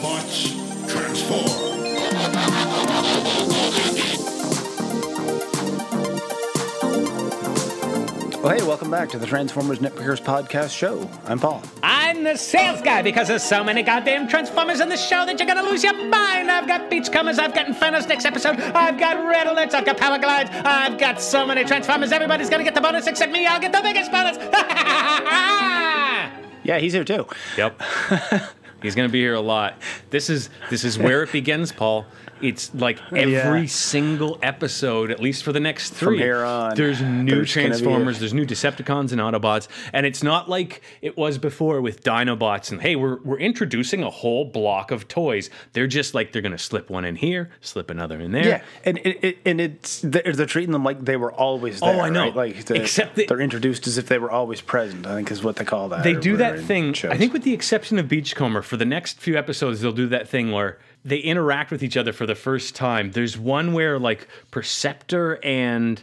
Autobots, 0.00 0.88
transform. 0.90 2.56
Well, 8.42 8.54
hey, 8.54 8.62
welcome 8.62 8.90
back 8.90 9.08
to 9.08 9.18
the 9.18 9.26
Transformers 9.26 9.78
Nitpickers 9.78 10.22
podcast 10.22 10.76
show. 10.76 11.08
I'm 11.24 11.38
Paul. 11.38 11.62
I'm 11.82 12.22
the 12.22 12.36
sales 12.36 12.82
guy 12.82 13.00
because 13.00 13.26
there's 13.26 13.42
so 13.42 13.64
many 13.64 13.82
goddamn 13.82 14.28
Transformers 14.28 14.80
in 14.80 14.90
the 14.90 14.98
show 14.98 15.24
that 15.24 15.38
you're 15.40 15.48
gonna 15.48 15.62
lose 15.68 15.82
your 15.82 15.94
mind. 15.94 16.50
I've 16.50 16.68
got 16.68 16.90
Beachcombers, 16.90 17.38
I've 17.38 17.54
got 17.54 17.66
Infernos 17.66 18.06
next 18.06 18.26
episode, 18.26 18.60
I've 18.60 19.00
got 19.00 19.26
Red 19.26 19.46
Alerts, 19.46 19.72
I've 19.74 19.86
got 19.86 19.96
Power 19.96 20.18
Glides, 20.18 20.50
I've 20.52 20.98
got 20.98 21.20
so 21.22 21.46
many 21.46 21.64
Transformers. 21.64 22.12
Everybody's 22.12 22.50
gonna 22.50 22.64
get 22.64 22.74
the 22.74 22.82
bonus 22.82 23.06
except 23.06 23.32
me. 23.32 23.46
I'll 23.46 23.60
get 23.60 23.72
the 23.72 23.80
biggest 23.82 24.12
bonus. 24.12 24.36
Yeah, 26.64 26.80
he's 26.80 26.94
here 26.94 27.04
too. 27.04 27.26
yep. 27.56 27.80
He's 28.86 28.94
gonna 28.94 29.08
be 29.08 29.20
here 29.20 29.34
a 29.34 29.40
lot. 29.40 29.74
This 30.10 30.30
is 30.30 30.48
this 30.70 30.84
is 30.84 30.98
where 30.98 31.22
it 31.22 31.32
begins, 31.32 31.72
Paul. 31.72 32.06
It's 32.42 32.74
like 32.74 32.98
every 33.16 33.32
Yeah. 33.62 33.66
single 33.66 34.38
episode, 34.42 35.10
at 35.10 35.20
least 35.20 35.42
for 35.42 35.52
the 35.52 35.60
next 35.60 35.90
three. 35.94 36.18
From 36.18 36.18
here 36.18 36.44
on, 36.44 36.74
there's 36.74 37.00
new 37.00 37.36
there's 37.36 37.50
Transformers, 37.50 38.18
there's 38.18 38.34
new 38.34 38.44
Decepticons 38.44 39.10
and 39.12 39.20
Autobots, 39.20 39.68
and 39.94 40.04
it's 40.04 40.22
not 40.22 40.48
like 40.48 40.82
it 41.00 41.16
was 41.16 41.38
before 41.38 41.80
with 41.80 42.02
Dinobots. 42.04 42.70
And 42.70 42.80
hey, 42.82 42.94
we're 42.94 43.18
we're 43.22 43.38
introducing 43.38 44.02
a 44.02 44.10
whole 44.10 44.44
block 44.44 44.90
of 44.90 45.08
toys. 45.08 45.50
They're 45.72 45.86
just 45.86 46.14
like 46.14 46.32
they're 46.32 46.42
gonna 46.42 46.58
slip 46.58 46.90
one 46.90 47.04
in 47.04 47.16
here, 47.16 47.50
slip 47.60 47.90
another 47.90 48.20
in 48.20 48.32
there. 48.32 48.46
Yeah, 48.46 48.62
and 48.84 48.98
it, 48.98 49.24
it, 49.24 49.38
and 49.46 49.60
it's 49.60 50.00
they're, 50.02 50.32
they're 50.32 50.46
treating 50.46 50.72
them 50.72 50.84
like 50.84 51.04
they 51.04 51.16
were 51.16 51.32
always 51.32 51.82
oh, 51.82 51.86
there. 51.86 51.96
Oh, 51.96 52.00
I 52.00 52.08
know. 52.10 52.24
right? 52.26 52.36
Like 52.36 52.64
the, 52.66 52.74
Except 52.82 53.16
that- 53.16 53.28
they're 53.28 53.40
introduced 53.40 53.86
as 53.86 53.96
if 53.98 54.06
they 54.08 54.18
were 54.18 54.30
always 54.30 54.60
present. 54.60 55.06
I 55.06 55.14
think 55.14 55.30
is 55.30 55.42
what 55.42 55.56
they 55.56 55.64
call 55.64 55.88
that. 55.88 56.04
they 56.04 56.14
do 56.14 56.36
that 56.36 56.60
thing. 56.60 56.92
shows. 56.92 57.10
I 57.12 57.16
think, 57.16 57.32
with 57.32 57.42
the 57.44 57.54
exception 57.54 57.98
of 57.98 58.08
Beachcomber, 58.08 58.62
for 58.62 58.75
the 58.76 58.84
next 58.84 59.18
few 59.20 59.36
episodes, 59.36 59.80
they'll 59.80 59.92
do 59.92 60.06
that 60.08 60.28
thing 60.28 60.52
where 60.52 60.78
they 61.04 61.18
interact 61.18 61.70
with 61.70 61.82
each 61.82 61.96
other 61.96 62.12
for 62.12 62.26
the 62.26 62.34
first 62.34 62.74
time. 62.74 63.12
There's 63.12 63.36
one 63.38 63.72
where 63.72 63.98
like 63.98 64.28
Perceptor 64.50 65.38
and 65.44 66.02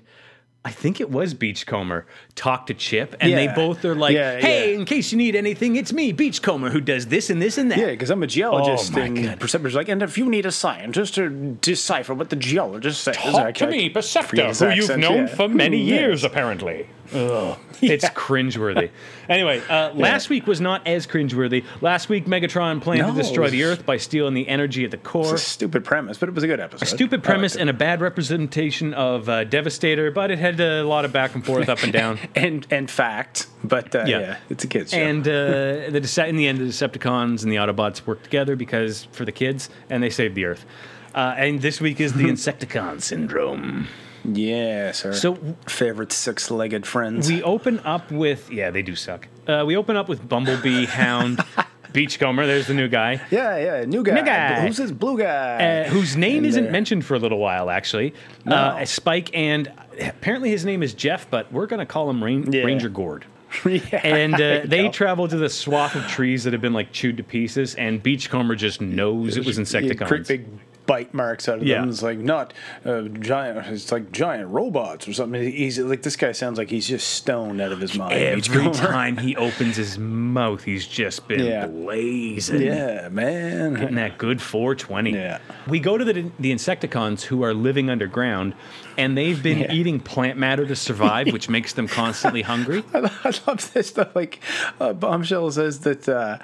I 0.66 0.72
think 0.72 1.02
it 1.02 1.12
was 1.12 1.34
Beachcomber 1.34 2.06
talk 2.36 2.68
to 2.68 2.74
Chip, 2.74 3.18
and 3.20 3.34
they 3.34 3.50
both 3.50 3.84
are 3.84 3.96
like, 3.96 4.14
Yeah, 4.16 4.40
"Hey, 4.40 4.72
yeah. 4.72 4.78
in 4.80 4.86
case 4.86 5.12
you 5.12 5.18
need 5.18 5.36
anything, 5.36 5.76
it's 5.76 5.92
me, 5.92 6.14
Beachcomber, 6.14 6.70
who 6.70 6.80
does 6.80 7.08
this 7.08 7.30
and 7.30 7.42
this 7.42 7.58
and 7.58 7.70
that." 7.70 7.78
Yeah, 7.80 7.88
because 7.88 8.10
I'm 8.10 8.24
a 8.24 8.28
geologist, 8.28 8.94
Oh, 8.96 9.02
and 9.02 9.22
God. 9.26 9.40
Perceptor's 9.42 9.76
like, 9.76 9.90
and 9.90 10.02
if 10.02 10.18
you 10.18 10.30
need 10.30 10.46
a 10.46 10.54
scientist 10.54 11.16
to 11.16 11.58
decipher 11.60 12.14
what 12.14 12.30
the 12.30 12.38
geologist 12.38 13.04
says, 13.04 13.18
I- 13.18 13.24
I- 13.28 13.48
I 13.50 13.52
forget 13.52 14.48
his 14.48 14.62
accent, 14.62 15.02
yeah. 15.04 15.48
many 15.48 15.84
Mm, 15.84 15.86
yeah. 15.90 15.96
years, 15.96 16.24
apparently. 16.24 16.88
Ugh, 17.14 17.58
It's 17.82 18.06
cringeworthy. 18.10 18.90
anyway, 19.30 19.62
uh, 19.70 19.94
last 19.94 20.30
week 20.30 20.48
was 20.48 20.60
not 20.62 20.86
as 20.88 21.06
cringeworthy. 21.08 21.64
Last 21.82 22.10
week, 22.10 22.26
Megatron 22.26 22.82
planned 22.82 23.02
No, 23.02 23.12
to 23.12 23.18
destroy 23.18 23.50
the 23.50 23.64
Earth 23.64 23.86
by 23.86 23.98
stealing 23.98 24.34
the 24.34 24.48
energy 24.48 24.84
at 24.86 24.92
the 24.92 24.98
core. 24.98 25.24
It's 25.34 25.34
a 25.34 25.38
stupid 25.46 25.84
premise, 25.86 26.18
but 26.18 26.30
it 26.30 26.36
was 26.36 26.44
a 26.44 26.48
good 26.48 26.60
episode. 26.60 26.86
Stupid 26.88 27.16
I 27.16 27.18
liked 27.18 27.26
premise 27.26 27.56
it. 27.56 27.62
and 27.62 27.70
a 27.70 27.74
bad 27.74 28.02
representation 28.02 28.94
of 28.94 29.30
uh, 29.30 29.44
Devastator, 29.44 30.12
but 30.12 30.32
it 30.32 30.40
had 30.40 30.60
a 30.60 30.84
lot 30.84 31.06
of 31.06 31.12
back 31.12 31.36
and 31.36 31.46
forth, 31.46 31.70
up 31.70 31.84
and 31.84 31.94
down. 31.94 32.20
and 32.36 32.66
and 32.72 32.90
fact, 32.90 33.48
but 33.64 33.94
uh, 33.96 34.06
Yeah. 34.08 34.20
yeah. 34.20 34.38
it's 34.50 34.64
a 34.64 34.68
kids 34.68 34.92
show. 34.92 34.98
And 34.98 35.28
uh, 35.28 35.32
the 35.92 36.00
Dece- 36.02 36.28
in 36.28 36.36
the 36.38 36.48
end, 36.48 36.60
the 36.60 36.66
Decepticons 36.66 37.44
and 37.44 37.52
the 37.52 37.58
Autobots 37.58 38.06
work 38.06 38.24
together 38.24 38.56
because 38.56 39.06
for 39.12 39.26
the 39.26 39.32
kids, 39.32 39.70
and 39.90 40.02
they 40.02 40.10
save 40.10 40.36
the 40.36 40.46
Earth. 40.46 40.66
Uh, 41.16 41.36
and 41.38 41.62
this 41.62 41.80
week 41.80 42.00
is 42.02 42.14
the 42.14 42.24
Insecticon 42.24 43.00
syndrome. 43.02 43.88
Yeah, 44.24 44.92
sir. 44.92 45.14
So 45.14 45.36
favorite 45.68 46.12
six-legged 46.12 46.86
friends. 46.86 47.30
we 47.30 47.44
open 47.44 47.80
up 47.80 48.12
with 48.12 48.52
yeah, 48.52 48.70
they 48.72 48.82
do 48.82 48.96
suck. 48.96 49.28
Uh, 49.48 49.64
we 49.66 49.76
open 49.76 49.96
up 49.96 50.08
with 50.10 50.28
Bumblebee, 50.28 50.86
Hound, 50.88 51.44
Beachcomber. 51.92 52.46
There's 52.48 52.68
the 52.68 52.74
new 52.74 52.88
guy. 52.88 53.22
yeah, 53.30 53.58
yeah, 53.58 53.86
new 53.86 54.04
guy. 54.04 54.14
New 54.16 54.24
guy. 54.26 54.66
Who's 54.66 54.78
this 54.78 54.92
blue 54.92 55.18
guy? 55.18 55.84
Uh, 55.86 55.90
whose 55.90 56.16
name 56.16 56.38
And, 56.38 56.46
isn't 56.48 56.68
uh, 56.68 56.72
mentioned 56.72 57.06
for 57.06 57.16
a 57.16 57.20
little 57.20 57.40
while, 57.40 57.70
actually. 57.70 58.14
No. 58.46 58.56
Uh, 58.56 58.86
Spike, 58.86 59.30
and 59.36 59.72
apparently 60.00 60.50
his 60.50 60.64
name 60.66 60.82
is 60.84 60.94
Jeff, 60.94 61.30
but 61.30 61.52
we're 61.52 61.68
going 61.68 61.80
to 61.82 61.86
call 61.86 62.10
him 62.10 62.24
Rain- 62.24 62.52
Yeah. 62.52 62.64
Ranger 62.64 62.90
Gord. 62.90 63.26
yeah, 63.66 63.82
And 64.04 64.34
uh, 64.34 64.62
they 64.66 64.90
travel 64.90 65.28
to 65.28 65.38
the 65.38 65.50
swath 65.50 65.96
of 65.96 66.08
trees 66.08 66.44
that 66.46 66.54
have 66.54 66.62
been 66.62 66.74
like 66.74 66.92
chewed 66.92 67.18
to 67.18 67.24
pieces, 67.24 67.76
and 67.76 68.02
Beachcomber 68.02 68.56
just 68.56 68.82
knows 68.82 69.38
it 69.38 69.46
was 69.46 69.58
Yeah, 69.60 69.64
Insecticons. 69.66 70.08
Great 70.08 70.28
big 70.28 70.46
bite 70.86 71.14
marks 71.14 71.48
out 71.48 71.58
of 71.60 71.64
Yeah. 71.64 71.80
them. 71.82 71.90
It's 71.90 72.02
like 72.02 72.18
not 72.18 72.54
uh, 72.86 73.04
giant. 73.04 73.66
It's 73.68 73.92
like 73.92 74.12
giant 74.12 74.50
robots 74.50 75.08
or 75.08 75.14
something. 75.14 75.42
He's 75.42 75.80
like 75.80 76.02
this 76.02 76.16
guy 76.16 76.32
sounds 76.34 76.58
like 76.58 76.70
he's 76.70 76.88
just 76.88 77.10
stoned 77.10 77.62
out 77.62 77.72
of 77.72 77.80
his 77.80 77.98
mind. 77.98 78.14
Every 78.14 78.70
time 78.74 79.18
he 79.18 79.36
opens 79.36 79.78
his 79.78 79.98
mouth, 79.98 80.64
he's 80.64 80.86
just 80.88 81.28
been 81.28 81.46
Yeah. 81.46 81.68
blazing. 81.68 82.62
Yeah, 82.62 83.10
man. 83.10 83.76
Getting 83.76 83.96
that 83.96 84.18
good 84.18 84.42
420. 84.42 85.12
Yeah. 85.12 85.40
We 85.68 85.80
go 85.80 85.98
to 85.98 86.04
the, 86.06 86.30
the 86.40 86.52
Insecticons 86.54 87.22
who 87.24 87.44
are 87.44 87.54
living 87.54 87.90
underground, 87.90 88.54
and 88.98 89.18
they've 89.18 89.42
been 89.42 89.60
Yeah. 89.60 89.72
eating 89.74 90.00
plant 90.00 90.38
matter 90.38 90.66
to 90.66 90.76
survive, 90.76 91.32
which 91.32 91.48
makes 91.58 91.74
them 91.74 91.88
constantly 91.88 92.42
hungry. 92.42 92.84
I 92.94 93.00
love 93.48 93.72
this 93.74 93.88
stuff. 93.88 94.16
Like 94.16 94.40
uh, 94.80 94.94
Bombshell 94.94 95.52
says 95.52 95.80
that 95.82 96.10
uh, 96.10 96.40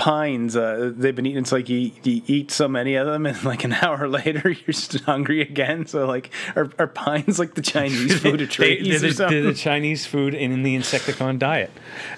pines 0.00 0.56
uh, 0.56 0.92
they've 0.96 1.14
been 1.14 1.26
eating. 1.26 1.42
It's 1.42 1.52
like 1.52 1.68
you, 1.68 1.92
you 2.02 2.22
eat 2.26 2.50
so 2.50 2.66
many 2.66 2.94
of 2.94 3.06
them, 3.06 3.26
and 3.26 3.44
like 3.44 3.64
an 3.64 3.72
hour 3.82 4.08
later 4.08 4.48
you're 4.50 4.72
still 4.72 5.02
hungry 5.02 5.42
again. 5.42 5.86
So 5.86 6.06
like, 6.06 6.30
are, 6.56 6.70
are 6.78 6.86
pines 6.86 7.38
like 7.38 7.54
the 7.54 7.60
Chinese 7.60 8.18
food 8.22 8.40
of 8.40 8.48
They, 8.48 8.76
trees 8.76 9.00
they're, 9.02 9.10
or 9.10 9.12
the, 9.12 9.14
something? 9.14 9.42
they're 9.42 9.52
the 9.52 9.58
Chinese 9.58 10.06
food 10.06 10.34
in 10.34 10.62
the 10.62 10.74
Insecticon 10.74 11.38
diet. 11.38 11.70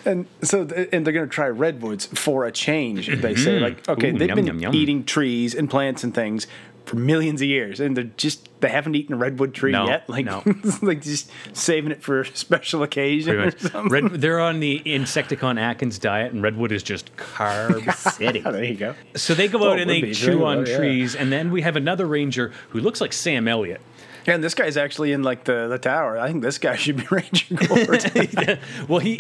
And 0.05 0.27
so, 0.43 0.65
th- 0.65 0.89
and 0.93 1.05
they're 1.05 1.13
going 1.13 1.29
to 1.29 1.35
try 1.35 1.49
redwoods 1.49 2.07
for 2.07 2.47
a 2.47 2.53
change. 2.53 3.09
They 3.09 3.35
say, 3.35 3.59
like, 3.59 3.89
okay, 3.89 4.09
Mm-hmm. 4.13 4.17
Ooh, 4.17 4.19
they've 4.21 4.29
yum, 4.29 4.37
been 4.37 4.47
yum, 4.47 4.59
yum. 4.61 4.75
eating 4.75 5.05
trees 5.05 5.53
and 5.55 5.69
plants 5.69 6.05
and 6.05 6.15
things 6.15 6.47
for 6.87 6.97
millions 6.97 7.41
of 7.41 7.49
years, 7.49 7.81
and 7.81 7.97
they're 7.97 8.11
just 8.17 8.49
they 8.61 8.69
haven't 8.69 8.95
eaten 8.95 9.15
a 9.15 9.19
redwood 9.19 9.55
tree 9.55 9.73
No, 9.73 9.87
yet. 9.87 10.09
Like, 10.09 10.25
no. 10.25 10.43
like 10.83 11.03
just 11.03 11.31
saving 11.53 11.91
it 11.91 12.03
for 12.03 12.21
a 12.21 12.37
special 12.37 12.83
occasion 12.83 13.37
or 13.37 13.51
something. 13.59 13.89
Red, 13.89 14.21
they're 14.21 14.41
on 14.41 14.61
the 14.61 14.81
Insecticon 14.85 15.61
Atkins 15.61 15.99
diet, 15.99 16.33
and 16.33 16.43
Redwood 16.43 16.73
is 16.73 16.83
just 16.83 17.15
carb 17.17 17.93
city. 18.13 18.43
Oh, 18.45 18.53
there 18.53 18.65
you 18.65 18.77
go. 18.77 18.95
So 19.17 19.35
they 19.35 19.49
go 19.49 19.71
out 19.71 19.79
it 19.79 19.83
and 19.83 19.91
they 19.91 20.13
chew 20.13 20.45
on 20.45 20.65
trees, 20.65 21.15
and 21.15 21.33
then 21.33 21.51
we 21.51 21.63
have 21.63 21.77
another 21.77 22.07
ranger 22.07 22.53
who 22.71 22.81
looks 22.81 23.01
like 23.01 23.13
Sam 23.13 23.49
Elliott. 23.49 23.81
And 24.27 24.43
this 24.43 24.55
guy's 24.55 24.77
actually 24.77 25.13
in 25.13 25.23
like 25.23 25.45
the, 25.45 25.69
the 25.69 25.79
tower. 25.79 26.19
I 26.19 26.29
think 26.29 26.43
this 26.43 26.59
guy 26.59 26.77
should 26.83 26.97
be 26.97 27.07
Ranger 27.11 27.55
Gord. 27.67 28.59
well, 28.89 29.01
he 29.01 29.17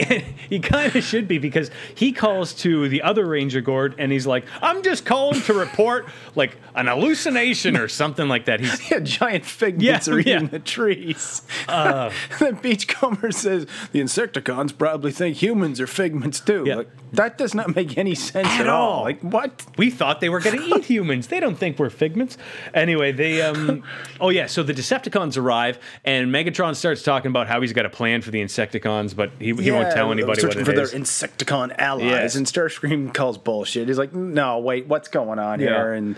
he 0.48 0.60
kind 0.60 0.94
of 0.94 1.04
should 1.04 1.28
be 1.28 1.38
because 1.38 1.70
he 1.94 2.12
calls 2.12 2.52
to 2.54 2.88
the 2.88 3.02
other 3.02 3.26
ranger 3.26 3.60
Gord, 3.60 3.94
and 3.98 4.12
he's 4.12 4.26
like, 4.26 4.44
"I'm 4.60 4.82
just 4.82 5.04
calling 5.04 5.40
to 5.42 5.54
report 5.54 6.06
like 6.34 6.56
an 6.74 6.86
hallucination 6.86 7.76
or 7.76 7.88
something 7.88 8.28
like 8.28 8.46
that." 8.46 8.60
He's 8.60 8.90
yeah, 8.90 9.00
giant 9.00 9.44
fig 9.44 9.82
Yeah, 9.82 10.00
are 10.08 10.18
eating 10.18 10.32
yeah. 10.32 10.46
Uh. 10.46 10.48
the 10.48 10.58
trees. 10.58 11.42
the 11.66 12.58
beachcomber 12.60 13.30
says 13.32 13.66
the 13.92 14.00
Insecticons 14.00 14.76
probably 14.76 15.12
think 15.12 15.36
humans 15.36 15.80
are 15.80 15.86
figments 15.86 16.40
too. 16.40 16.64
Yeah. 16.66 16.76
Like, 16.76 16.90
that 17.12 17.36
does 17.36 17.54
not 17.54 17.76
make 17.76 17.98
any 17.98 18.14
sense 18.14 18.48
at, 18.48 18.62
At 18.62 18.68
all. 18.68 18.90
all. 18.98 19.04
Like 19.04 19.20
what? 19.20 19.64
we 19.76 19.90
thought 19.90 20.20
they 20.20 20.28
were 20.28 20.40
going 20.40 20.58
to 20.58 20.64
eat 20.76 20.84
humans. 20.84 21.26
They 21.26 21.40
don't 21.40 21.56
think 21.56 21.78
we're 21.78 21.90
figments. 21.90 22.38
Anyway, 22.72 23.12
they 23.12 23.42
um 23.42 23.82
oh 24.20 24.30
yeah, 24.30 24.46
so 24.46 24.62
the 24.62 24.72
Decepticons 24.92 25.36
arrive 25.36 25.78
and 26.04 26.28
Megatron 26.32 26.74
starts 26.76 27.02
talking 27.02 27.30
about 27.30 27.46
how 27.48 27.60
he's 27.60 27.72
got 27.72 27.86
a 27.86 27.90
plan 27.90 28.22
for 28.22 28.30
the 28.30 28.42
Insecticons, 28.42 29.14
but 29.16 29.30
he, 29.38 29.54
he 29.54 29.70
won't 29.70 29.92
tell 29.92 30.12
anybody 30.12 30.26
what 30.28 30.40
searching 30.40 30.60
it 30.62 30.64
for 30.64 30.72
is. 30.72 30.90
their 30.92 31.00
Insecticon 31.00 31.74
allies, 31.78 32.04
Yes. 32.04 32.34
and 32.36 32.46
Starscream 32.46 33.12
calls 33.14 33.38
bullshit. 33.38 33.88
He's 33.88 33.98
like, 33.98 34.12
"No, 34.14 34.58
wait, 34.58 34.86
what's 34.86 35.08
going 35.08 35.38
on 35.38 35.60
Yeah. 35.60 35.68
here?" 35.68 35.92
And 35.94 36.16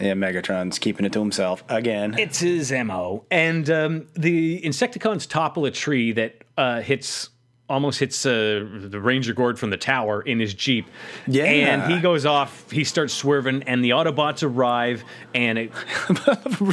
yeah, 0.00 0.12
Megatron's 0.12 0.78
keeping 0.78 1.06
it 1.06 1.12
to 1.14 1.20
himself 1.20 1.64
again. 1.68 2.16
It's 2.18 2.38
his 2.40 2.70
MO. 2.70 3.24
And 3.30 3.68
um, 3.70 4.06
the 4.14 4.60
Insecticons 4.62 5.28
topple 5.28 5.64
a 5.64 5.70
tree 5.70 6.12
that 6.12 6.34
uh, 6.58 6.80
hits 6.82 7.30
almost 7.68 7.98
hits 7.98 8.24
uh, 8.24 8.64
the 8.70 9.00
Ranger 9.00 9.34
Gord 9.34 9.58
from 9.58 9.70
the 9.70 9.76
tower 9.76 10.22
in 10.22 10.38
his 10.38 10.54
Jeep. 10.54 10.86
Yeah. 11.26 11.44
And 11.44 11.92
he 11.92 12.00
goes 12.00 12.24
off, 12.24 12.70
he 12.70 12.84
starts 12.84 13.12
swerving, 13.12 13.64
and 13.64 13.84
the 13.84 13.90
Autobots 13.90 14.42
arrive, 14.44 15.02
and 15.34 15.58
it, 15.58 15.72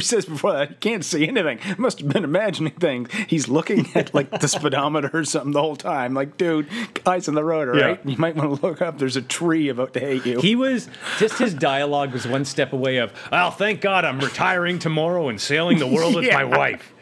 says 0.02 0.24
before 0.26 0.52
that 0.52 0.68
he 0.68 0.74
can't 0.76 1.04
see 1.04 1.26
anything. 1.26 1.58
Must 1.78 1.98
have 1.98 2.08
been 2.08 2.22
imagining 2.24 2.72
things. 2.74 3.10
He's 3.28 3.48
looking 3.48 3.88
at 3.96 4.14
like 4.14 4.30
the 4.40 4.46
speedometer 4.48 5.10
or 5.12 5.24
something 5.24 5.50
the 5.52 5.60
whole 5.62 5.76
time. 5.76 6.14
Like, 6.14 6.36
dude, 6.36 6.68
eyes 7.06 7.26
on 7.28 7.34
the 7.34 7.44
road, 7.44 7.68
all 7.70 7.76
Yeah. 7.76 7.84
right? 7.86 8.00
You 8.06 8.16
might 8.16 8.36
want 8.36 8.60
to 8.60 8.66
look 8.66 8.80
up. 8.80 8.98
There's 8.98 9.16
a 9.16 9.22
tree 9.22 9.68
about 9.68 9.94
to 9.94 10.00
hit 10.00 10.24
you. 10.24 10.40
he 10.40 10.54
was 10.54 10.88
just 11.18 11.38
his 11.38 11.54
dialogue 11.54 12.12
was 12.12 12.26
one 12.26 12.44
step 12.44 12.72
away 12.72 12.98
of, 12.98 13.12
oh, 13.32 13.50
thank 13.50 13.80
God 13.80 14.04
I'm 14.04 14.20
retiring 14.20 14.78
tomorrow 14.78 15.28
and 15.28 15.40
sailing 15.40 15.78
the 15.78 15.86
world 15.88 16.14
with 16.14 16.28
my 16.32 16.44
wife. 16.44 16.92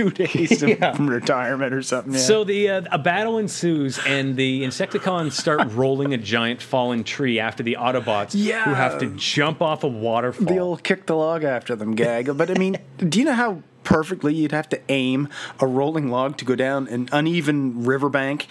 Two 0.00 0.10
days 0.26 0.62
Yeah. 0.66 0.94
from 0.94 1.08
retirement 1.10 1.74
or 1.74 1.82
something. 1.82 2.14
Yeah. 2.14 2.18
So 2.20 2.44
the 2.44 2.70
uh, 2.70 2.82
a 2.90 2.98
battle 2.98 3.38
ensues, 3.38 3.98
and 4.06 4.36
the 4.36 4.62
Insecticons 4.64 5.32
start 5.32 5.68
rolling 5.72 6.14
a 6.14 6.18
giant 6.18 6.62
fallen 6.62 7.04
tree 7.04 7.38
after 7.38 7.62
the 7.62 7.76
Autobots, 7.78 8.30
Yeah. 8.34 8.64
who 8.64 8.74
have 8.74 8.98
to 9.00 9.06
jump 9.16 9.60
off 9.60 9.84
a 9.84 9.88
waterfall. 9.88 10.46
the 10.46 10.58
old 10.58 10.82
kick 10.84 11.06
the 11.06 11.16
log 11.16 11.44
after 11.44 11.76
them 11.76 11.94
gag. 11.94 12.36
But 12.36 12.50
I 12.50 12.54
mean, 12.54 12.78
do 12.98 13.18
you 13.18 13.24
know 13.26 13.34
how 13.34 13.62
perfectly 13.84 14.34
you'd 14.34 14.52
have 14.52 14.68
to 14.70 14.80
aim 14.88 15.28
a 15.58 15.66
rolling 15.66 16.08
log 16.10 16.36
to 16.38 16.44
go 16.44 16.54
down 16.54 16.86
an 16.88 17.08
uneven 17.12 17.84
riverbank 17.84 18.46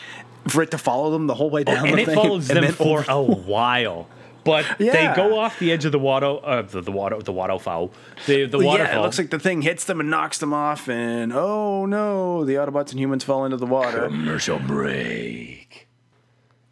for 0.47 0.61
it 0.61 0.71
to 0.71 0.77
follow 0.77 1.11
them 1.11 1.27
the 1.27 1.35
whole 1.35 1.49
way 1.49 1.63
down 1.63 1.87
and 1.87 1.97
the 1.97 2.01
it 2.01 2.05
thing? 2.05 2.15
follows 2.15 2.49
and 2.49 2.63
them 2.63 2.73
for 2.73 3.05
a 3.07 3.21
while. 3.21 4.07
But 4.43 4.65
they 4.77 5.11
go 5.15 5.37
off 5.39 5.59
the 5.59 5.71
edge 5.71 5.85
of 5.85 5.91
the 5.91 5.99
water, 5.99 6.39
uh, 6.43 6.61
the, 6.61 6.81
the 6.81 6.91
water, 6.91 7.19
the 7.21 7.31
waterfall, 7.31 7.91
the 8.25 8.45
the 8.45 8.57
waterfall. 8.57 8.93
Yeah, 8.93 8.99
it 8.99 9.01
looks 9.01 9.17
like 9.17 9.29
the 9.29 9.39
thing 9.39 9.61
hits 9.61 9.85
them 9.85 9.99
and 9.99 10.09
knocks 10.09 10.37
them 10.37 10.53
off, 10.53 10.87
and 10.89 11.33
oh 11.33 11.85
no, 11.85 12.45
the 12.45 12.55
Autobots 12.55 12.91
and 12.91 12.99
humans 12.99 13.23
fall 13.23 13.45
into 13.45 13.57
the 13.57 13.65
water. 13.65 14.05
commercial 14.07 14.59
break. 14.59 15.87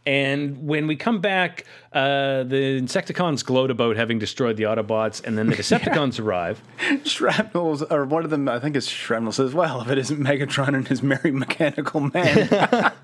And 0.08 0.66
when 0.66 0.88
we 0.88 0.96
come 0.96 1.20
back, 1.20 1.66
uh, 1.92 2.44
the 2.44 2.80
Insecticons 2.80 3.44
gloat 3.44 3.70
about 3.70 3.98
having 3.98 4.20
destroyed 4.20 4.56
the 4.56 4.64
Autobots, 4.64 5.22
and 5.22 5.38
then 5.38 5.48
the 5.48 5.56
Decepticons 5.58 6.18
arrive. 6.18 6.62
Shrapnel's, 7.04 7.84
or 7.84 8.06
one 8.06 8.24
of 8.24 8.30
them, 8.30 8.48
I 8.48 8.58
think 8.60 8.78
it's 8.78 8.88
Shrapnel 8.88 9.34
says, 9.34 9.54
well, 9.54 9.82
if 9.82 9.90
it 9.90 9.98
isn't 9.98 10.18
Megatron 10.18 10.74
and 10.76 10.88
his 10.88 11.04
merry 11.04 11.32
mechanical 11.32 12.00
man. 12.00 12.94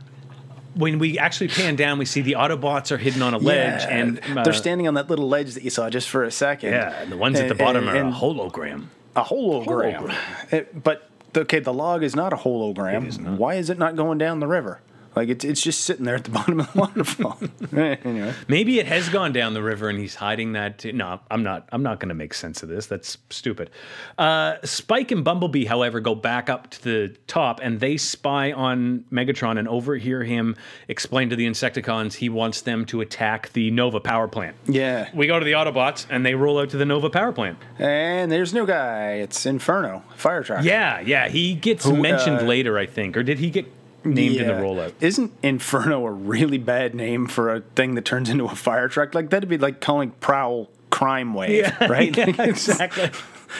When 0.75 0.97
we 0.99 1.19
actually 1.19 1.49
pan 1.49 1.75
down, 1.75 1.99
we 1.99 2.05
see 2.05 2.21
the 2.21 2.33
Autobots 2.33 2.91
are 2.91 2.97
hidden 2.97 3.21
on 3.21 3.33
a 3.33 3.37
ledge, 3.37 3.83
Yeah, 3.83 3.89
and 3.95 4.19
uh, 4.37 4.43
they're 4.43 4.53
standing 4.53 4.87
on 4.87 4.95
that 4.95 5.09
little 5.09 5.27
ledge 5.29 5.53
that 5.53 5.63
you 5.63 5.69
saw 5.69 5.89
just 5.89 6.09
for 6.09 6.23
a 6.23 6.31
second. 6.31 6.71
Yeah, 6.73 7.01
and 7.01 7.11
the 7.11 7.17
ones 7.17 7.39
at 7.39 7.43
the 7.47 7.51
And- 7.51 7.57
bottom 7.59 7.89
are 7.89 7.95
a 7.95 8.11
hologram. 8.11 8.85
a 9.15 9.23
hologram. 9.23 10.13
It- 10.51 10.83
but 10.83 11.07
okay, 11.37 11.59
the 11.59 11.73
log 11.73 12.01
is 12.03 12.15
not 12.15 12.33
a 12.33 12.37
hologram. 12.37 13.37
Why 13.37 13.55
is 13.55 13.69
it 13.69 13.77
not 13.77 13.95
going 13.95 14.17
down 14.17 14.39
the 14.39 14.47
river? 14.47 14.79
Like 15.15 15.29
it's 15.29 15.45
it's 15.45 15.61
just 15.61 15.81
sitting 15.81 16.05
there 16.05 16.15
at 16.15 16.23
the 16.23 16.31
bottom 16.39 16.59
of 16.59 16.71
the 16.73 16.79
waterfall. 16.79 17.39
anyway, 17.75 18.33
Maybe 18.47 18.79
it 18.79 18.87
has 18.87 19.09
gone 19.09 19.31
down 19.33 19.53
the 19.53 19.63
river 19.63 19.89
and 19.89 19.99
he's 19.99 20.15
hiding 20.15 20.53
that. 20.53 20.79
Too. 20.79 20.93
No, 20.93 21.19
I'm 21.29 21.43
not. 21.43 21.67
I'm 21.71 21.83
not 21.83 21.99
going 21.99 22.09
to 22.09 22.15
make 22.15 22.33
sense 22.33 22.63
of 22.63 22.69
this. 22.69 22.87
That's 22.87 23.17
stupid. 23.29 23.69
Uh, 24.17 24.55
Spike 24.63 25.11
and 25.11 25.23
Bumblebee, 25.23 25.65
however, 25.65 25.99
go 25.99 26.15
back 26.15 26.49
up 26.49 26.69
to 26.71 26.83
the 26.83 27.15
top 27.27 27.59
and 27.61 27.79
they 27.79 27.97
spy 27.97 28.51
on 28.51 29.05
Megatron 29.11 29.57
and 29.59 29.67
overhear 29.67 30.23
him 30.23 30.55
explain 30.87 31.29
to 31.29 31.35
the 31.35 31.45
Insecticons 31.47 32.13
he 32.15 32.29
wants 32.29 32.61
them 32.61 32.85
to 32.85 33.01
attack 33.01 33.51
the 33.53 33.71
Nova 33.71 33.99
power 33.99 34.27
plant. 34.27 34.55
yeah. 34.65 35.09
We 35.13 35.27
go 35.27 35.37
to 35.39 35.45
the 35.45 35.51
Autobots 35.53 36.05
and 36.09 36.25
they 36.25 36.35
roll 36.35 36.59
out 36.59 36.69
to 36.71 36.77
the 36.77 36.85
Nova 36.85 37.09
power 37.09 37.31
plant. 37.31 37.57
And 37.77 38.31
there's 38.31 38.53
new 38.53 38.65
guy. 38.65 39.13
It's 39.13 39.45
Inferno, 39.45 40.03
fire 40.15 40.43
truck. 40.43 40.63
Yeah, 40.63 40.99
yeah. 41.01 41.29
He 41.29 41.53
gets 41.55 41.85
Who, 41.85 41.97
mentioned 41.97 42.39
uh, 42.39 42.43
later, 42.43 42.77
I 42.77 42.85
think, 42.85 43.15
or 43.17 43.23
did 43.23 43.39
he 43.39 43.49
get 43.49 43.71
named 44.05 44.37
in 44.37 44.47
the 44.47 44.53
rollout? 44.53 44.93
Isn't 45.01 45.31
Inferno 45.41 46.05
a 46.05 46.11
really 46.11 46.57
bad 46.57 46.95
name 46.95 47.27
for 47.27 47.53
a 47.53 47.61
thing 47.61 47.95
that 47.95 48.05
turns 48.05 48.29
into 48.29 48.45
a 48.45 48.55
fire 48.55 48.87
truck? 48.87 49.13
Like 49.15 49.29
that'd 49.29 49.49
be 49.49 49.57
like 49.57 49.81
calling 49.81 50.11
Prowl 50.19 50.69
Crime 50.89 51.33
Wave, 51.33 51.71
right? 51.81 52.15
yeah, 52.15 52.25
Like, 52.25 52.39
exactly. 52.39 53.09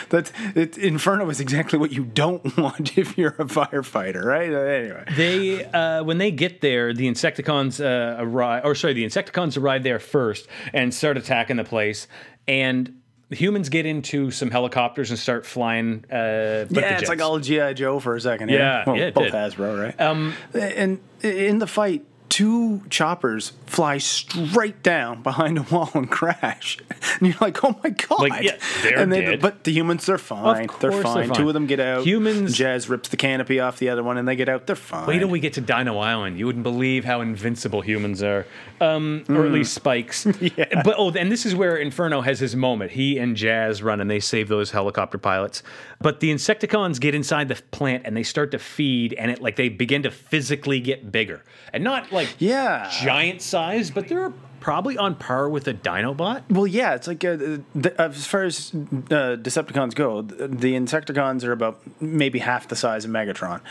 That 0.09 0.31
it, 0.55 0.75
Inferno 0.79 1.29
is 1.29 1.39
exactly 1.39 1.77
what 1.77 1.91
you 1.91 2.03
don't 2.03 2.57
want 2.57 2.97
if 2.97 3.15
you're 3.15 3.35
a 3.37 3.45
firefighter, 3.45 4.23
right? 4.23 4.51
Uh, 4.51 4.57
anyway, 4.57 5.03
They 5.15 5.65
uh, 5.65 6.03
when 6.03 6.17
they 6.17 6.31
get 6.31 6.61
there, 6.61 6.95
the 6.95 7.07
Insecticons 7.07 7.79
uh, 7.79 8.15
arrive, 8.19 8.65
or 8.65 8.73
sorry, 8.73 8.93
the 8.93 9.05
Insecticons 9.05 9.55
arrive 9.55 9.83
there 9.83 9.99
first 9.99 10.47
and 10.73 10.91
start 10.91 11.15
attacking 11.15 11.57
the 11.57 11.63
place, 11.63 12.07
and 12.47 13.01
the 13.33 13.39
humans 13.39 13.69
get 13.69 13.87
into 13.87 14.29
some 14.29 14.51
helicopters 14.51 15.09
and 15.09 15.17
start 15.17 15.43
flying. 15.43 16.05
Uh, 16.07 16.67
yeah, 16.69 16.99
it's 16.99 17.09
like 17.09 17.19
all 17.19 17.39
GI 17.39 17.73
Joe 17.73 17.99
for 17.99 18.15
a 18.15 18.21
second. 18.21 18.49
here. 18.49 18.59
Yeah, 18.59 18.83
well, 18.85 18.95
yeah, 18.95 19.09
both 19.09 19.23
did. 19.23 19.33
Hasbro, 19.33 19.85
right? 19.85 19.99
Um, 19.99 20.35
and 20.53 20.99
in 21.23 21.57
the 21.57 21.65
fight, 21.65 22.05
two 22.33 22.81
choppers 22.89 23.51
fly 23.67 23.99
straight 23.99 24.81
down 24.81 25.21
behind 25.21 25.55
a 25.59 25.61
wall 25.61 25.91
and 25.93 26.09
crash. 26.09 26.79
And 27.19 27.27
you're 27.27 27.37
like, 27.41 27.63
oh 27.63 27.77
my 27.83 27.89
god! 27.91 28.29
Like, 28.29 28.43
yeah, 28.43 28.57
they're 28.81 28.97
and 28.97 29.11
they, 29.11 29.21
dead. 29.21 29.41
But 29.41 29.65
the 29.65 29.71
humans, 29.71 30.05
they're 30.05 30.17
fine. 30.17 30.67
they're 30.79 30.89
they're 30.89 31.03
fine. 31.03 31.27
fine. 31.27 31.35
Two 31.35 31.47
of 31.49 31.53
them 31.53 31.67
get 31.67 31.79
out. 31.79 32.03
Humans- 32.05 32.55
Jazz 32.55 32.89
rips 32.89 33.09
the 33.09 33.17
canopy 33.17 33.59
off 33.59 33.77
the 33.77 33.89
other 33.89 34.01
one, 34.03 34.17
and 34.17 34.27
they 34.27 34.35
get 34.35 34.47
out. 34.49 34.65
They're 34.65 34.75
fine. 34.75 35.05
Wait 35.05 35.19
till 35.19 35.27
we 35.27 35.39
get 35.39 35.53
to 35.53 35.61
Dino 35.61 35.97
Island. 35.99 36.39
You 36.39 36.45
wouldn't 36.47 36.63
believe 36.63 37.03
how 37.05 37.19
invincible 37.21 37.81
humans 37.81 38.23
are, 38.23 38.47
um, 38.81 39.25
or 39.29 39.45
at 39.45 39.51
Mm. 39.51 39.53
least 39.53 39.73
Spikes. 39.73 40.25
yeah. 40.41 40.81
But 40.83 40.95
oh, 40.97 41.11
and 41.11 41.31
this 41.31 41.45
is 41.45 41.53
where 41.55 41.75
Inferno 41.77 42.21
has 42.21 42.39
his 42.39 42.55
moment. 42.55 42.91
He 42.91 43.19
and 43.19 43.35
Jazz 43.35 43.83
run 43.83 43.99
and 44.01 44.09
they 44.09 44.19
save 44.21 44.47
those 44.47 44.71
helicopter 44.71 45.17
pilots. 45.17 45.61
But 46.01 46.19
the 46.21 46.33
Insecticons 46.33 46.99
get 46.99 47.13
inside 47.13 47.47
the 47.49 47.61
plant 47.71 48.03
and 48.05 48.15
they 48.17 48.23
start 48.23 48.51
to 48.51 48.59
feed, 48.59 49.13
and 49.13 49.29
it 49.29 49.41
like 49.41 49.57
they 49.57 49.69
begin 49.69 50.03
to 50.03 50.09
physically 50.11 50.79
get 50.79 51.11
bigger, 51.11 51.43
and 51.73 51.83
not 51.83 52.11
like 52.11 52.22
Yeah. 52.39 52.89
giant 53.03 53.41
size, 53.41 53.91
but 53.91 54.07
they're 54.07 54.31
probably 54.59 54.97
on 54.97 55.15
par 55.15 55.49
with 55.49 55.67
a 55.67 55.73
Dinobot. 55.73 56.43
Well, 56.49 56.65
yeah, 56.67 56.95
it's 56.95 57.07
like 57.07 57.23
uh, 57.25 57.35
the, 57.75 57.93
as 57.99 58.25
far 58.25 58.43
as 58.43 58.71
uh, 58.73 59.35
Decepticons 59.35 59.93
go, 59.93 60.21
the, 60.21 60.47
the 60.47 60.73
Insecticons 60.73 61.43
are 61.43 61.51
about 61.51 61.81
maybe 62.01 62.39
half 62.39 62.67
the 62.69 62.75
size 62.75 63.03
of 63.05 63.11
Megatron, 63.11 63.61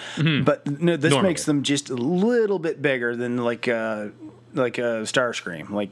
but 0.45 0.67
no, 0.81 0.97
this 0.97 1.11
Normally. 1.11 1.31
makes 1.31 1.45
them 1.47 1.63
just 1.63 1.89
a 1.91 1.95
little 1.95 2.59
bit 2.59 2.83
bigger 2.83 3.17
than 3.17 3.39
like 3.39 3.69
uh, 3.69 4.09
like 4.55 4.77
a 4.79 5.03
Starscream. 5.05 5.71
Like 5.71 5.91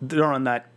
they're 0.00 0.24
on 0.24 0.44
that 0.44 0.70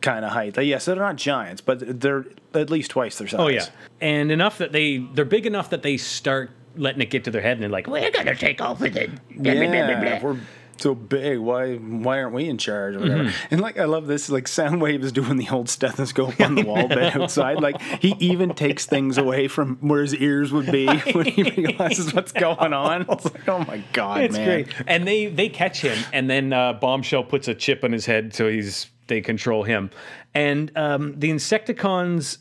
kind 0.00 0.24
of 0.24 0.30
height. 0.32 0.56
Yes, 0.56 0.86
they're 0.86 0.96
not 0.96 1.16
giants, 1.16 1.60
but 1.60 2.00
they're 2.00 2.24
at 2.54 2.70
least 2.70 2.90
twice 2.92 3.18
their 3.18 3.28
size. 3.28 3.40
Oh 3.40 3.48
yeah, 3.48 3.66
and 4.00 4.32
enough 4.32 4.56
that 4.58 4.72
they 4.72 4.98
they're 4.98 5.24
big 5.26 5.44
enough 5.44 5.68
that 5.70 5.82
they 5.82 5.98
start 5.98 6.50
letting 6.76 7.02
it 7.02 7.10
get 7.10 7.24
to 7.24 7.30
their 7.30 7.42
head, 7.42 7.52
and 7.52 7.62
they're 7.62 7.68
like, 7.68 7.88
"We're 7.88 8.10
gonna 8.10 8.34
take 8.34 8.62
over 8.62 8.88
the." 8.88 9.08
blah, 9.08 9.18
blah, 9.36 9.52
blah, 9.52 9.52
Yeah, 9.52 10.18
blah." 10.20 10.30
we're 10.30 10.40
so 10.78 10.94
big. 10.94 11.38
Why 11.38 11.76
why 11.76 12.20
aren't 12.20 12.34
we 12.34 12.48
in 12.48 12.58
charge? 12.58 12.96
Or 12.96 13.00
whatever. 13.00 13.24
Mm-hmm. 13.24 13.46
And 13.50 13.60
like 13.60 13.78
I 13.78 13.84
love 13.84 14.06
this. 14.06 14.28
Like 14.28 14.44
Soundwave 14.44 15.02
is 15.04 15.12
doing 15.12 15.36
the 15.36 15.48
old 15.48 15.68
stethoscope 15.68 16.40
on 16.40 16.54
the 16.54 16.64
wall 16.64 16.88
bit 16.88 17.14
outside. 17.16 17.60
Like 17.60 17.80
he 17.80 18.14
even 18.18 18.54
takes 18.54 18.86
things 18.86 19.18
away 19.18 19.48
from 19.48 19.76
where 19.80 20.02
his 20.02 20.14
ears 20.14 20.52
would 20.52 20.70
be 20.70 20.86
when 21.12 21.26
he 21.26 21.42
realizes 21.42 22.14
what's 22.14 22.32
going 22.32 22.72
on. 22.72 23.06
It's 23.08 23.24
like 23.24 23.48
oh 23.48 23.60
my 23.64 23.82
god, 23.92 24.22
It's 24.22 24.36
man. 24.36 24.46
great. 24.46 24.74
And 24.86 25.06
they 25.06 25.26
they 25.26 25.48
catch 25.48 25.80
him, 25.80 25.98
and 26.12 26.28
then 26.30 26.52
uh, 26.52 26.74
Bombshell 26.74 27.24
puts 27.24 27.48
a 27.48 27.54
chip 27.54 27.84
on 27.84 27.92
his 27.92 28.06
head, 28.06 28.34
so 28.34 28.48
he's 28.48 28.88
they 29.08 29.20
control 29.20 29.62
him. 29.64 29.90
And 30.34 30.70
um, 30.76 31.18
the 31.18 31.30
Insecticons. 31.30 32.38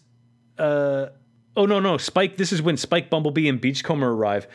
Uh, 0.58 1.08
oh 1.56 1.66
no 1.66 1.80
no 1.80 1.98
Spike! 1.98 2.38
This 2.38 2.52
is 2.52 2.62
when 2.62 2.78
Spike, 2.78 3.10
Bumblebee, 3.10 3.48
and 3.48 3.60
Beachcomber 3.62 4.12
arrive, 4.12 4.48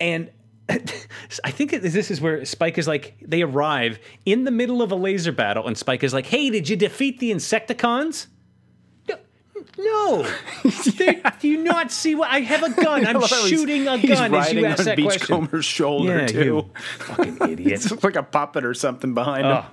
and. 0.00 0.30
I 1.44 1.50
think 1.50 1.70
this 1.70 2.10
is 2.10 2.20
where 2.20 2.44
Spike 2.44 2.76
is 2.76 2.86
like 2.86 3.14
they 3.22 3.42
arrive 3.42 3.98
in 4.26 4.44
the 4.44 4.50
middle 4.50 4.82
of 4.82 4.92
a 4.92 4.94
laser 4.94 5.32
battle, 5.32 5.66
and 5.66 5.78
Spike 5.78 6.02
is 6.02 6.12
like, 6.12 6.26
"Hey, 6.26 6.50
did 6.50 6.68
you 6.68 6.76
defeat 6.76 7.20
the 7.20 7.30
Insecticons?" 7.30 8.26
No, 9.08 9.16
no. 9.78 10.34
Do 11.40 11.48
you 11.48 11.64
not 11.64 11.90
see 11.90 12.14
what 12.14 12.30
I 12.30 12.40
have 12.40 12.62
a 12.62 12.70
gun? 12.70 13.06
I'm 13.06 13.16
I 13.16 13.20
love 13.20 13.30
how 13.30 13.36
he's- 13.44 13.48
shooting 13.48 13.86
a 13.88 13.96
he's 13.96 14.10
gun 14.10 14.34
as 14.34 14.46
riding 14.46 14.58
you 14.58 14.66
ask 14.66 14.80
on 14.80 14.84
that 14.84 14.98
question. 15.00 15.20
Beachcomber's 15.20 15.64
shoulder 15.64 16.18
Yeah, 16.20 16.26
too. 16.26 16.70
fucking 16.98 17.38
idiot. 17.48 17.84
It's 17.84 18.04
like 18.04 18.16
a 18.16 18.22
puppet 18.22 18.64
or 18.64 18.74
something 18.74 19.14
behind 19.14 19.46
oh, 19.46 19.54
him. 19.54 19.64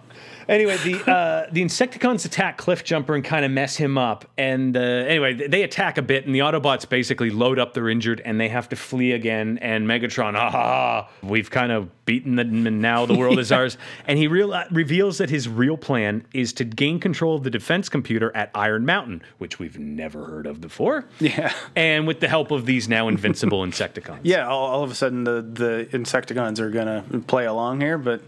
Anyway, 0.47 0.77
the 0.77 1.11
uh, 1.11 1.47
the 1.51 1.61
Insecticons 1.61 2.25
attack 2.25 2.57
Cliffjumper 2.57 3.15
and 3.15 3.23
kind 3.23 3.45
of 3.45 3.51
mess 3.51 3.75
him 3.75 3.97
up. 3.97 4.25
And 4.37 4.75
uh, 4.77 4.79
anyway, 4.79 5.33
they 5.33 5.63
attack 5.63 5.97
a 5.97 6.01
bit, 6.01 6.25
and 6.25 6.33
the 6.33 6.39
Autobots 6.39 6.87
basically 6.87 7.29
load 7.29 7.59
up 7.59 7.73
their 7.73 7.89
injured, 7.89 8.21
and 8.23 8.39
they 8.39 8.49
have 8.49 8.69
to 8.69 8.75
flee 8.75 9.11
again. 9.13 9.57
And 9.61 9.87
Megatron, 9.87 10.35
ah, 10.35 11.09
we've 11.23 11.49
kind 11.49 11.71
of 11.71 11.89
beaten 12.05 12.35
them, 12.35 12.67
and 12.67 12.81
now 12.81 13.05
the 13.05 13.15
world 13.15 13.39
is 13.39 13.51
ours. 13.51 13.77
And 14.07 14.19
he 14.19 14.27
real- 14.27 14.53
uh, 14.53 14.65
reveals 14.71 15.17
that 15.17 15.29
his 15.29 15.49
real 15.49 15.77
plan 15.77 16.25
is 16.33 16.53
to 16.53 16.63
gain 16.63 16.99
control 16.99 17.35
of 17.35 17.43
the 17.43 17.49
defense 17.49 17.89
computer 17.89 18.35
at 18.35 18.51
Iron 18.53 18.85
Mountain, 18.85 19.23
which 19.39 19.57
we've 19.59 19.79
never 19.79 20.25
heard 20.25 20.45
of 20.45 20.61
before. 20.61 21.05
Yeah. 21.19 21.53
And 21.75 22.05
with 22.07 22.19
the 22.19 22.27
help 22.27 22.51
of 22.51 22.65
these 22.65 22.87
now 22.87 23.07
invincible 23.07 23.61
Insecticons. 23.65 24.19
Yeah, 24.23 24.47
all, 24.47 24.67
all 24.67 24.83
of 24.83 24.91
a 24.91 24.95
sudden 24.95 25.23
the 25.23 25.41
the 25.41 25.87
Insecticons 25.91 26.59
are 26.59 26.69
gonna 26.69 27.03
play 27.27 27.45
along 27.45 27.81
here, 27.81 27.97
but 27.97 28.21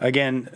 again, 0.00 0.48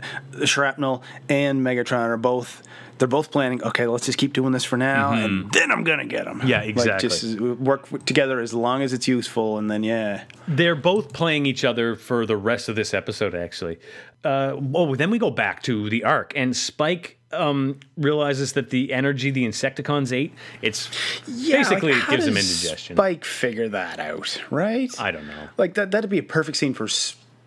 Shrapnel 0.45 0.96
and 1.29 1.61
Megatron 1.65 2.09
are 2.09 2.17
both 2.17 2.63
they're 2.99 3.09
both 3.09 3.31
planning. 3.31 3.63
Okay, 3.63 3.87
let's 3.87 4.07
just 4.07 4.19
keep 4.19 4.33
doing 4.33 4.53
this 4.53 4.65
for 4.65 4.77
now, 4.77 5.13
and 5.13 5.53
then 5.53 5.71
I'm 5.71 5.85
gonna 5.85 6.07
get 6.07 6.25
them. 6.25 6.39
Mm-hmm. 6.39 6.49
Yeah, 6.49 6.61
Like, 6.61 6.69
exactly. 6.71 7.09
just 7.09 7.41
work 7.41 8.05
together 8.07 8.41
as 8.41 8.55
long 8.55 8.83
as 8.83 8.93
it's 8.93 9.07
useful, 9.07 9.59
and 9.59 9.71
then 9.71 9.83
yeah, 9.83 10.25
They're 10.49 10.75
both 10.75 11.13
playing 11.13 11.47
each 11.47 11.65
other 11.65 11.95
for 11.95 12.27
the 12.27 12.37
rest 12.37 12.69
of 12.69 12.77
this 12.77 12.95
episode, 12.95 13.35
actually. 13.35 13.79
Uh, 14.25 14.57
oh, 14.75 14.95
then 14.97 15.11
we 15.11 15.19
go 15.19 15.31
back 15.31 15.63
to 15.65 15.89
the 15.91 16.05
Ark, 16.05 16.33
and 16.35 16.57
Spike 16.57 17.19
um, 17.33 17.79
realizes 17.97 18.55
that 18.55 18.71
the 18.71 18.93
energy 18.93 19.31
the 19.31 19.45
Insecticons 19.47 20.13
ate, 20.13 20.33
it's 20.63 20.89
basically 21.27 21.93
like, 21.93 22.05
it 22.05 22.11
gives 22.11 22.27
him 22.27 22.37
indigestion. 22.37 22.97
Spike 22.97 23.25
figure 23.25 23.69
that 23.69 24.01
out, 24.01 24.41
right? 24.51 24.91
I 24.99 25.11
don't 25.11 25.27
know. 25.27 25.49
Like 25.59 25.75
that 25.75 25.91
that'd 25.91 26.11
be 26.11 26.19
a 26.19 26.23
perfect 26.23 26.57
scene 26.57 26.75
for 26.75 26.89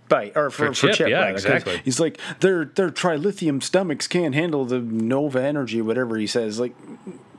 Spike 0.09 0.35
or 0.35 0.49
for, 0.49 0.67
For 0.67 0.73
for 0.73 0.87
Chip, 0.87 0.95
Chip. 0.95 1.09
yeah, 1.09 1.19
rather, 1.19 1.31
exactly. 1.31 1.81
He's 1.85 1.99
like 1.99 2.17
their 2.39 2.65
their 2.65 2.89
trilithium 2.89 3.61
stomachs 3.61 4.07
can't 4.07 4.33
handle 4.33 4.65
the 4.65 4.79
Nova 4.79 5.41
energy, 5.41 5.81
whatever 5.81 6.17
he 6.17 6.25
says. 6.25 6.59
Like, 6.59 6.75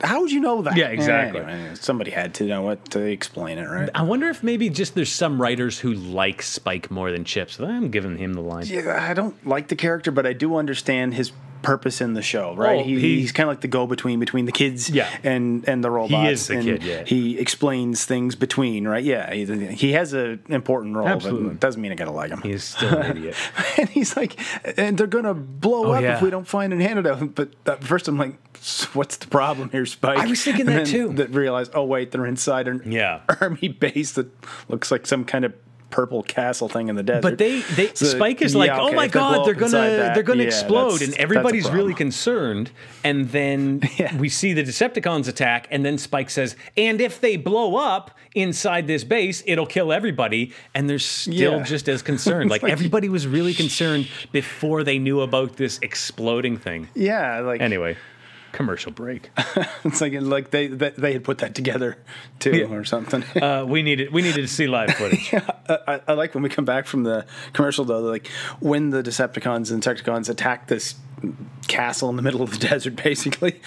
how 0.01 0.21
would 0.21 0.31
you 0.31 0.39
know 0.39 0.61
that? 0.61 0.77
Yeah, 0.77 0.87
exactly. 0.87 1.41
Anyway, 1.41 1.75
somebody 1.75 2.11
had 2.11 2.33
to 2.35 2.45
know 2.45 2.61
what 2.61 2.89
to 2.91 2.99
explain 3.01 3.57
it, 3.57 3.65
right? 3.65 3.89
I 3.93 4.03
wonder 4.03 4.29
if 4.29 4.41
maybe 4.41 4.69
just 4.69 4.95
there's 4.95 5.11
some 5.11 5.41
writers 5.41 5.79
who 5.79 5.93
like 5.93 6.41
Spike 6.41 6.89
more 6.89 7.11
than 7.11 7.25
Chip, 7.25 7.51
so 7.51 7.65
I'm 7.65 7.91
giving 7.91 8.17
him 8.17 8.33
the 8.33 8.41
line. 8.41 8.65
Yeah, 8.67 8.97
I 9.09 9.13
don't 9.13 9.45
like 9.45 9.67
the 9.67 9.75
character, 9.75 10.09
but 10.11 10.25
I 10.25 10.31
do 10.33 10.55
understand 10.55 11.13
his 11.15 11.33
purpose 11.61 12.01
in 12.01 12.13
the 12.13 12.21
show, 12.21 12.55
right? 12.55 12.79
Oh, 12.79 12.83
he, 12.83 12.99
he- 12.99 13.19
he's 13.21 13.31
kind 13.31 13.47
of 13.49 13.51
like 13.55 13.61
the 13.61 13.67
go-between 13.67 14.19
between 14.19 14.45
the 14.45 14.51
kids 14.51 14.89
Yeah. 14.89 15.09
and 15.23 15.67
and 15.67 15.83
the 15.83 15.91
robots. 15.91 16.11
He 16.13 16.27
is 16.29 16.47
the 16.47 16.55
and 16.55 16.63
kid, 16.63 16.83
yeah. 16.83 17.03
He 17.05 17.37
explains 17.39 18.05
things 18.05 18.35
between, 18.35 18.87
right? 18.87 19.03
Yeah, 19.03 19.31
he, 19.33 19.45
he 19.73 19.91
has 19.93 20.13
an 20.13 20.41
important 20.49 20.95
role, 20.95 21.07
Absolutely. 21.07 21.43
but 21.47 21.53
it 21.53 21.59
doesn't 21.59 21.81
mean 21.81 21.91
I 21.91 21.95
gotta 21.95 22.11
like 22.11 22.31
him. 22.31 22.41
He's 22.41 22.63
still 22.63 22.97
an 22.97 23.17
idiot. 23.17 23.35
and 23.77 23.89
he's 23.89 24.15
like, 24.17 24.39
and 24.77 24.97
they're 24.97 25.07
gonna 25.07 25.33
blow 25.33 25.87
Oh, 25.87 25.91
up 25.93 26.01
yeah. 26.03 26.15
if 26.17 26.21
we 26.21 26.29
don't 26.29 26.47
find 26.47 26.73
an 26.73 26.81
antidote. 26.81 27.35
But 27.35 27.49
at 27.65 27.83
first, 27.83 28.07
I'm 28.07 28.17
like, 28.17 28.35
what's 28.93 29.17
the 29.17 29.27
problem 29.27 29.69
here, 29.69 29.85
Spike? 29.85 30.17
I 30.19 30.27
was 30.27 30.43
thinking 30.43 30.67
And 30.67 30.79
that 30.79 30.87
too. 30.87 31.13
That 31.13 31.29
realized, 31.31 31.71
oh 31.73 31.83
wait, 31.85 32.11
they're 32.11 32.25
inside 32.25 32.67
an 32.67 32.83
Yeah. 32.91 33.21
army 33.41 33.67
base 33.67 34.11
that 34.13 34.27
looks 34.69 34.91
like 34.91 35.05
some 35.07 35.25
kind 35.25 35.45
of 35.45 35.53
purple 35.91 36.23
castle 36.23 36.67
thing 36.69 36.87
in 36.87 36.95
the 36.95 37.03
desert. 37.03 37.21
But 37.21 37.37
they, 37.37 37.59
they 37.61 37.91
So, 37.93 38.05
Spike 38.05 38.41
is 38.41 38.55
like, 38.55 38.69
yeah, 38.69 38.79
oh 38.81 38.87
okay, 38.87 38.95
my 38.95 39.05
if 39.05 39.11
they 39.11 39.19
blow 39.19 39.31
god, 39.37 39.45
they're 39.47 39.53
gonna 39.53 39.71
that, 39.71 40.13
they're 40.15 40.23
gonna 40.23 40.43
yeah, 40.43 40.47
explode, 40.47 41.01
and 41.01 41.13
everybody's 41.15 41.69
really 41.69 41.93
concerned. 41.93 42.71
And 43.03 43.29
then 43.29 43.81
Yeah. 43.97 44.15
we 44.17 44.29
see 44.29 44.53
the 44.53 44.63
Decepticons 44.63 45.27
attack, 45.27 45.67
and 45.69 45.85
then 45.85 45.97
Spike 45.97 46.29
says, 46.29 46.55
and 46.77 46.99
if 47.01 47.19
they 47.21 47.35
blow 47.37 47.75
up 47.75 48.11
inside 48.33 48.87
this 48.87 49.03
base, 49.03 49.43
it'll 49.45 49.65
kill 49.65 49.91
everybody. 49.91 50.53
And 50.73 50.89
they're 50.89 50.97
still 50.99 51.61
just 51.63 51.89
as 51.89 52.01
concerned. 52.11 52.49
like, 52.49 52.63
like- 52.63 52.71
everybody 52.71 53.09
was 53.09 53.27
really 53.27 53.53
concerned 53.53 54.07
before 54.31 54.83
they 54.83 54.97
knew 54.99 55.21
about 55.21 55.57
this 55.57 55.77
exploding 55.81 56.57
thing. 56.57 56.87
yeah, 56.95 57.39
like 57.41 57.59
Anyway, 57.61 57.97
commercial 58.51 58.91
break. 58.91 59.29
it's 59.83 60.01
like 60.01 60.13
like 60.13 60.51
they, 60.51 60.67
they 60.67 60.89
they 60.91 61.13
had 61.13 61.23
put 61.23 61.39
that 61.39 61.55
together 61.55 61.97
too 62.39 62.67
or 62.71 62.83
something. 62.83 63.23
Uh, 63.41 63.65
we 63.67 63.81
needed 63.81 64.11
we 64.11 64.21
needed 64.21 64.41
to 64.41 64.47
see 64.47 64.67
live 64.67 64.93
footage. 64.95 65.33
I, 65.67 66.01
I 66.07 66.13
like 66.13 66.35
when 66.35 66.43
we 66.43 66.49
come 66.49 66.65
back 66.65 66.85
from 66.85 67.03
the 67.03 67.25
commercial 67.53 67.85
though, 67.85 68.01
like 68.01 68.27
when 68.59 68.91
the 68.91 69.01
Decepticons 69.01 69.71
and 69.71 69.81
Insecticons 69.81 70.29
attack 70.29 70.67
this 70.67 70.95
castle 71.67 72.09
in 72.09 72.17
the 72.17 72.21
middle 72.21 72.41
of 72.41 72.51
the 72.51 72.57
desert, 72.57 72.95
basically, 72.95 73.61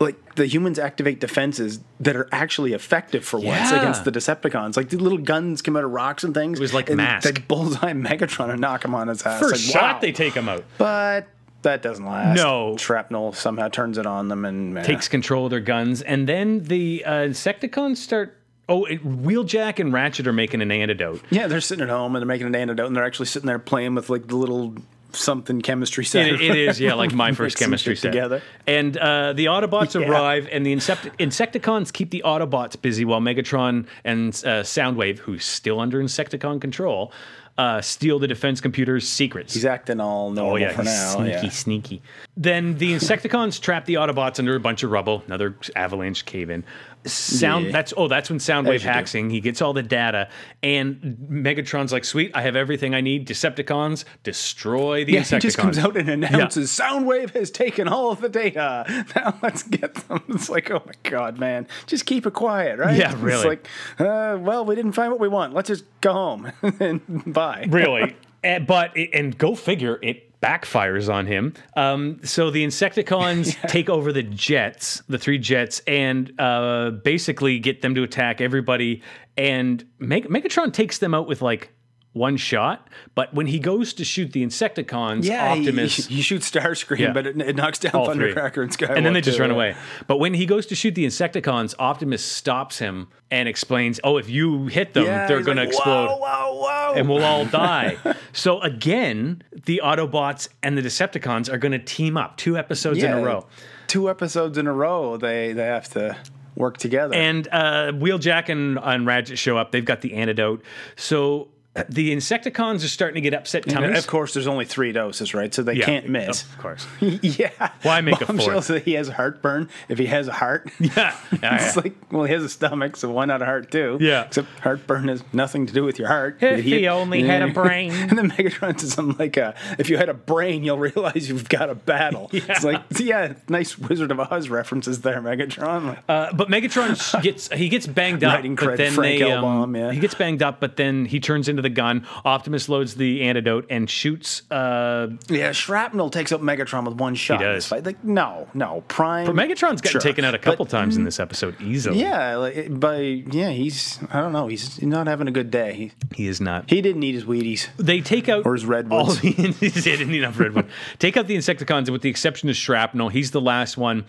like 0.00 0.36
the 0.36 0.46
humans 0.46 0.78
activate 0.78 1.20
defenses 1.20 1.80
that 2.00 2.16
are 2.16 2.28
actually 2.32 2.72
effective 2.72 3.24
for 3.24 3.38
once 3.38 3.70
against 3.70 4.04
the 4.04 4.12
Decepticons. 4.12 4.76
Like 4.76 4.88
the 4.88 4.98
little 4.98 5.18
guns 5.18 5.60
come 5.60 5.76
out 5.76 5.84
of 5.84 5.90
rocks 5.90 6.24
and 6.24 6.32
things. 6.32 6.58
It 6.58 6.62
was 6.62 6.74
like 6.74 6.88
and 6.88 6.96
Mask. 6.96 7.28
They 7.28 7.40
bullseye 7.40 7.92
Megatron 7.92 8.50
and 8.50 8.60
knock 8.60 8.84
him 8.84 8.94
on 8.94 9.08
his 9.08 9.22
ass. 9.22 9.40
First 9.40 9.66
like, 9.66 9.74
shot, 9.74 9.94
wow. 9.94 10.00
they 10.00 10.12
take 10.12 10.34
him 10.34 10.48
out. 10.48 10.64
but 10.78 11.28
that 11.68 11.82
doesn't 11.82 12.04
last. 12.04 12.36
No. 12.36 12.76
shrapnel 12.76 13.32
somehow 13.32 13.68
turns 13.68 13.98
it 13.98 14.06
on 14.06 14.28
them 14.28 14.44
and 14.44 14.82
takes 14.84 15.06
control 15.08 15.44
of 15.46 15.50
their 15.50 15.60
guns, 15.60 16.02
and 16.02 16.28
then 16.28 16.64
the 16.64 17.04
uh, 17.04 17.12
Insecticons 17.28 17.98
start. 17.98 18.34
Oh, 18.70 18.84
it, 18.84 19.02
Wheeljack 19.02 19.78
and 19.78 19.92
Ratchet 19.92 20.26
are 20.26 20.32
making 20.32 20.60
an 20.60 20.70
antidote. 20.70 21.22
Yeah, 21.30 21.46
they're 21.46 21.60
sitting 21.62 21.82
at 21.84 21.88
home 21.88 22.14
and 22.14 22.20
they're 22.22 22.26
making 22.26 22.46
an 22.48 22.54
antidote, 22.54 22.86
and 22.86 22.94
they're 22.96 23.04
actually 23.06 23.26
sitting 23.26 23.46
there 23.46 23.58
playing 23.58 23.94
with 23.94 24.10
like 24.10 24.26
the 24.26 24.36
little 24.36 24.74
something 25.12 25.62
chemistry 25.62 26.04
set. 26.04 26.26
It, 26.26 26.40
it 26.42 26.54
is, 26.54 26.78
yeah, 26.78 26.92
like 26.92 27.14
my 27.14 27.32
first 27.40 27.56
chemistry 27.56 27.96
set. 27.96 28.12
together. 28.12 28.42
And 28.66 28.94
uh, 28.98 29.32
the 29.32 29.46
Autobots 29.46 29.98
Yeah. 29.98 30.06
arrive, 30.06 30.48
and 30.52 30.66
the 30.66 30.72
Insect- 30.72 31.16
Insecticons 31.18 31.90
keep 31.90 32.10
the 32.10 32.22
Autobots 32.26 32.80
busy 32.80 33.06
while 33.06 33.20
Megatron 33.22 33.86
and 34.04 34.34
uh, 34.44 34.62
Soundwave, 34.64 35.18
who's 35.20 35.46
still 35.46 35.80
under 35.80 36.02
Insecticon 36.02 36.60
control, 36.60 37.10
uh, 37.58 37.80
steal 37.80 38.18
the 38.20 38.28
defense 38.28 38.60
computer's 38.60 39.06
secrets. 39.08 39.52
He's 39.52 39.64
acting 39.64 40.00
all 40.00 40.30
normal 40.30 40.52
Oh 40.52 40.56
yeah, 40.56 40.72
for 40.72 40.84
now. 40.84 41.16
sneaky, 41.16 41.30
yeah. 41.30 41.48
sneaky. 41.50 42.02
Then 42.36 42.78
the 42.78 42.92
Insecticons 42.94 43.60
trap 43.60 43.84
the 43.84 43.94
Autobots 43.94 44.38
under 44.38 44.54
a 44.54 44.60
bunch 44.60 44.84
of 44.84 44.90
rubble. 44.92 45.24
Another 45.26 45.56
avalanche 45.74 46.24
cave 46.24 46.50
in. 46.50 46.64
Sound. 47.04 47.66
Yeah. 47.66 47.72
That's 47.72 47.94
oh, 47.96 48.08
that's 48.08 48.28
when 48.28 48.38
Soundwave 48.38 48.74
As 48.76 48.82
you 48.82 48.88
do. 48.88 48.92
hacks 48.92 49.14
in. 49.14 49.30
He 49.30 49.40
gets 49.40 49.62
all 49.62 49.72
the 49.72 49.82
data, 49.82 50.28
and 50.62 51.16
Megatron's 51.30 51.92
like, 51.92 52.04
"Sweet, 52.04 52.32
I 52.34 52.42
have 52.42 52.56
everything 52.56 52.94
I 52.94 53.00
need." 53.00 53.26
Decepticons 53.26 54.04
destroy 54.24 55.04
the 55.04 55.12
Yeah, 55.12 55.20
Insecticons. 55.20 55.32
he 55.34 55.38
just 55.40 55.58
comes 55.58 55.78
out 55.78 55.96
and 55.96 56.08
announces 56.08 56.70
Soundwave 56.70 57.30
has 57.30 57.50
taken 57.50 57.88
all 57.88 58.10
of 58.10 58.20
the 58.20 58.28
data. 58.28 58.84
Now 59.16 59.38
let's 59.42 59.62
get 59.62 59.94
them. 59.94 60.22
It's 60.28 60.48
like, 60.50 60.70
oh 60.70 60.82
my 60.84 60.92
god, 61.04 61.38
man, 61.38 61.66
just 61.86 62.04
keep 62.06 62.26
it 62.26 62.34
quiet, 62.34 62.78
right? 62.78 62.96
Yeah, 62.96 63.12
It's 63.12 63.20
really. 63.20 63.44
like, 63.46 63.68
uh, 63.98 64.36
well, 64.40 64.64
we 64.64 64.74
didn't 64.74 64.92
find 64.92 65.10
what 65.10 65.20
we 65.20 65.28
want. 65.28 65.54
Let's 65.54 65.68
just 65.68 65.84
go 66.00 66.12
home 66.12 66.52
and 66.80 67.32
bye. 67.32 67.66
really. 67.68 68.16
Eh, 68.44 68.58
but 68.60 68.96
it, 68.96 69.10
and 69.14 69.36
go 69.36 69.54
figure, 69.54 69.98
it 70.02 70.27
backfires 70.42 71.12
on 71.12 71.26
him. 71.26 71.54
Um, 71.76 72.20
so 72.22 72.50
the 72.50 72.64
Insecticons 72.64 73.60
take 73.68 73.88
over 73.88 74.12
the 74.12 74.22
jets, 74.22 75.02
the 75.08 75.18
three 75.18 75.38
jets, 75.38 75.80
and 75.86 76.32
uh, 76.38 76.90
basically 76.90 77.58
get 77.58 77.82
them 77.82 77.94
to 77.94 78.02
attack 78.02 78.40
everybody. 78.40 79.02
And 79.36 79.84
Meg- 79.98 80.28
Megatron 80.28 80.72
takes 80.72 80.98
them 80.98 81.14
out 81.14 81.26
with 81.26 81.42
like 81.42 81.72
one 82.18 82.36
shot. 82.36 82.88
But 83.14 83.32
when 83.32 83.46
he 83.46 83.58
goes 83.58 83.92
to 83.94 84.04
shoot 84.04 84.32
the 84.32 84.44
Insecticons, 84.44 85.24
Yeah, 85.24 85.52
Optimus. 85.52 86.06
He, 86.08 86.16
he 86.16 86.22
shoots 86.22 86.50
Starscream, 86.50 86.98
Yeah. 86.98 87.12
but 87.12 87.26
it, 87.26 87.40
it 87.40 87.56
knocks 87.56 87.78
down 87.78 87.92
all 87.94 88.12
three. 88.12 88.34
Thundercracker 88.34 88.62
and 88.62 88.70
Skywarp. 88.76 88.96
And 88.96 89.06
then 89.06 89.12
they 89.14 89.20
just 89.20 89.38
run 89.38 89.50
away. 89.50 89.76
But 90.06 90.18
when 90.18 90.34
he 90.34 90.44
goes 90.44 90.66
to 90.66 90.74
shoot 90.74 90.94
the 90.94 91.06
Insecticons, 91.06 91.74
Optimus 91.78 92.22
stops 92.24 92.78
him 92.78 93.08
and 93.30 93.48
explains, 93.48 94.00
"Oh, 94.04 94.16
if 94.18 94.28
you 94.28 94.66
hit 94.66 94.94
them, 94.94 95.04
Yeah, 95.04 95.26
they're 95.26 95.42
going 95.42 95.58
like, 95.58 95.68
to 95.70 95.74
explode." 95.76 96.06
Whoa, 96.06 96.16
whoa, 96.18 96.60
whoa! 96.60 96.94
and 96.96 97.08
we'll 97.08 97.24
all 97.24 97.44
die. 97.68 97.96
so 98.32 98.60
again, 98.60 99.42
the 99.66 99.80
Autobots 99.84 100.48
and 100.62 100.76
the 100.76 100.82
Decepticons 100.82 101.52
are 101.52 101.58
going 101.58 101.72
to 101.72 101.78
team 101.78 102.16
up 102.16 102.36
two 102.36 102.56
episodes 102.58 103.02
in 103.02 103.12
a 103.12 103.22
row. 103.22 103.46
Two 103.86 104.10
episodes 104.10 104.58
in 104.58 104.66
a 104.66 104.72
row, 104.72 105.16
they 105.16 105.52
they 105.52 105.64
have 105.66 105.88
to 105.90 106.16
work 106.54 106.76
together. 106.76 107.14
And 107.14 107.46
uh, 107.52 107.92
Wheeljack 107.92 108.48
and, 108.48 108.78
and 108.82 109.06
Ratchet 109.06 109.38
show 109.38 109.56
up. 109.56 109.70
They've 109.70 109.84
got 109.84 110.00
the 110.00 110.14
antidote. 110.14 110.64
So 110.96 111.48
the 111.88 112.14
Insecticons 112.14 112.84
are 112.84 112.88
starting 112.88 113.14
to 113.16 113.20
get 113.20 113.34
upset 113.34 113.64
And 113.64 113.72
tummies. 113.74 113.98
of 113.98 114.06
course, 114.06 114.34
there's 114.34 114.46
only 114.46 114.64
three 114.64 114.92
doses, 114.92 115.34
right? 115.34 115.52
So 115.52 115.62
they 115.62 115.74
Yeah, 115.74 115.84
can't 115.84 116.08
miss. 116.08 116.42
Of 116.44 116.58
course. 116.58 116.86
yeah. 117.00 117.50
Why 117.82 118.00
make 118.00 118.20
a 118.20 118.26
Bombshell 118.26 118.52
fourth? 118.54 118.64
said 118.66 118.82
he 118.82 118.92
has 118.94 119.08
heartburn 119.08 119.68
if 119.88 119.98
he 119.98 120.06
has 120.06 120.28
a 120.28 120.32
heart. 120.32 120.70
Yeah. 120.80 121.14
Yeah, 121.42 121.54
it's 121.66 121.76
yeah. 121.76 121.82
like, 121.82 121.94
well, 122.10 122.24
he 122.24 122.32
has 122.32 122.42
a 122.42 122.48
stomach, 122.48 122.96
so 122.96 123.10
why 123.10 123.24
not 123.24 123.42
a 123.42 123.44
heart 123.44 123.70
too? 123.70 123.98
Yeah. 124.00 124.24
Except 124.24 124.48
heartburn 124.60 125.08
has 125.08 125.22
nothing 125.32 125.66
to 125.66 125.72
do 125.72 125.84
with 125.84 125.98
your 125.98 126.08
heart. 126.08 126.38
If 126.40 126.60
idiot. 126.60 126.80
he 126.80 126.88
only 126.88 127.22
had 127.22 127.42
a 127.42 127.48
brain. 127.48 127.92
And 127.92 128.18
then 128.18 128.30
Megatron 128.30 128.78
says 128.80 128.92
something 128.94 129.16
like, 129.18 129.36
uh, 129.38 129.52
"If 129.78 129.88
you 129.90 129.96
had 129.98 130.08
a 130.08 130.14
brain, 130.14 130.64
you'll 130.64 130.78
realize 130.78 131.28
you've 131.28 131.48
got 131.48 131.70
a 131.70 131.74
battle." 131.74 132.30
It's 132.32 132.64
like, 132.64 132.82
yeah, 132.98 133.34
nice 133.48 133.78
Wizard 133.78 134.10
of 134.10 134.18
Oz 134.20 134.48
references 134.48 135.02
there, 135.02 135.20
Megatron. 135.20 135.98
Uh, 136.08 136.32
but 136.32 136.48
Megatron 136.48 137.22
gets 137.22 137.52
he 137.52 137.68
gets 137.68 137.86
banged 137.86 138.24
up, 138.24 138.42
but 138.42 138.76
then 138.76 138.92
Frank 138.92 139.20
they 139.20 139.30
um, 139.32 139.76
yeah. 139.76 139.92
he 139.92 140.00
gets 140.00 140.14
banged 140.14 140.42
up, 140.42 140.58
but 140.60 140.76
then 140.76 141.04
he 141.04 141.20
turns 141.20 141.48
into 141.48 141.62
the 141.62 141.67
gun. 141.70 142.06
Optimus 142.24 142.68
loads 142.68 142.94
the 142.94 143.22
antidote 143.24 143.66
and 143.70 143.88
shoots. 143.88 144.42
Uh, 144.50 145.08
yeah, 145.28 145.52
shrapnel 145.52 146.10
takes 146.10 146.32
out 146.32 146.40
Megatron 146.40 146.84
with 146.86 146.94
one 146.98 147.14
shot. 147.14 147.40
in 147.42 147.48
does. 147.48 147.70
Like, 147.70 148.02
no, 148.04 148.48
no, 148.54 148.82
Prime. 148.88 149.26
but 149.26 149.34
Megatron's 149.34 149.80
gotten 149.80 149.92
sure. 149.92 150.00
taken 150.00 150.24
out 150.24 150.34
a 150.34 150.38
But 150.38 150.42
couple 150.42 150.66
times 150.66 150.96
in 150.96 151.04
this 151.04 151.20
episode 151.20 151.60
easily. 151.60 152.00
Yeah, 152.00 152.36
like, 152.36 152.78
by 152.78 152.98
yeah, 152.98 153.50
he's 153.50 153.98
I 154.12 154.20
don't 154.20 154.32
know, 154.32 154.48
he's 154.48 154.80
not 154.82 155.06
having 155.06 155.28
a 155.28 155.32
good 155.32 155.50
day. 155.50 155.72
He, 155.74 155.92
he 156.14 156.28
is 156.28 156.40
not. 156.40 156.68
he 156.70 156.80
didn't 156.80 157.02
eat 157.02 157.14
his 157.14 157.24
Wheaties. 157.24 157.68
They 157.76 158.00
take 158.00 158.28
out 158.28 158.46
Or 158.46 158.54
his 158.54 158.64
redwoods. 158.66 159.08
All 159.08 159.14
the, 159.14 159.28
he 159.60 159.70
didn't 159.80 160.08
need 160.10 160.18
enough 160.22 160.38
redwood. 160.38 160.68
take 160.98 161.16
out 161.16 161.26
the 161.26 161.36
Insecticons, 161.36 161.78
and 161.78 161.90
with 161.90 162.02
the 162.02 162.10
exception 162.10 162.48
of 162.48 162.56
Shrapnel, 162.56 163.08
he's 163.10 163.30
the 163.30 163.40
last 163.40 163.76
one. 163.76 164.04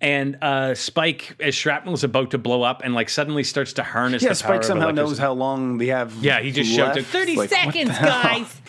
And 0.00 0.36
uh, 0.42 0.74
Spike, 0.74 1.36
as 1.40 1.54
Shrapnel 1.54 1.94
is 1.94 2.04
about 2.04 2.32
to 2.32 2.38
blow 2.38 2.62
up, 2.62 2.82
and 2.84 2.92
like 2.94 3.08
suddenly 3.08 3.42
starts 3.42 3.72
to 3.74 3.82
harness. 3.82 4.22
Yeah, 4.22 4.30
the 4.30 4.42
power 4.42 4.54
Spike 4.54 4.58
of 4.60 4.64
somehow 4.66 4.90
knows 4.90 5.16
how 5.18 5.32
long 5.32 5.78
they 5.78 5.86
have. 5.86 6.12
Yeah, 6.22 6.40
he 6.40 6.50
just 6.50 6.70
shouted, 6.70 6.96
left. 7.02 7.10
30 7.10 7.36
Like, 7.36 7.48
seconds, 7.48 7.88
the 7.88 7.94
hell? 7.94 8.22
guys. 8.22 8.60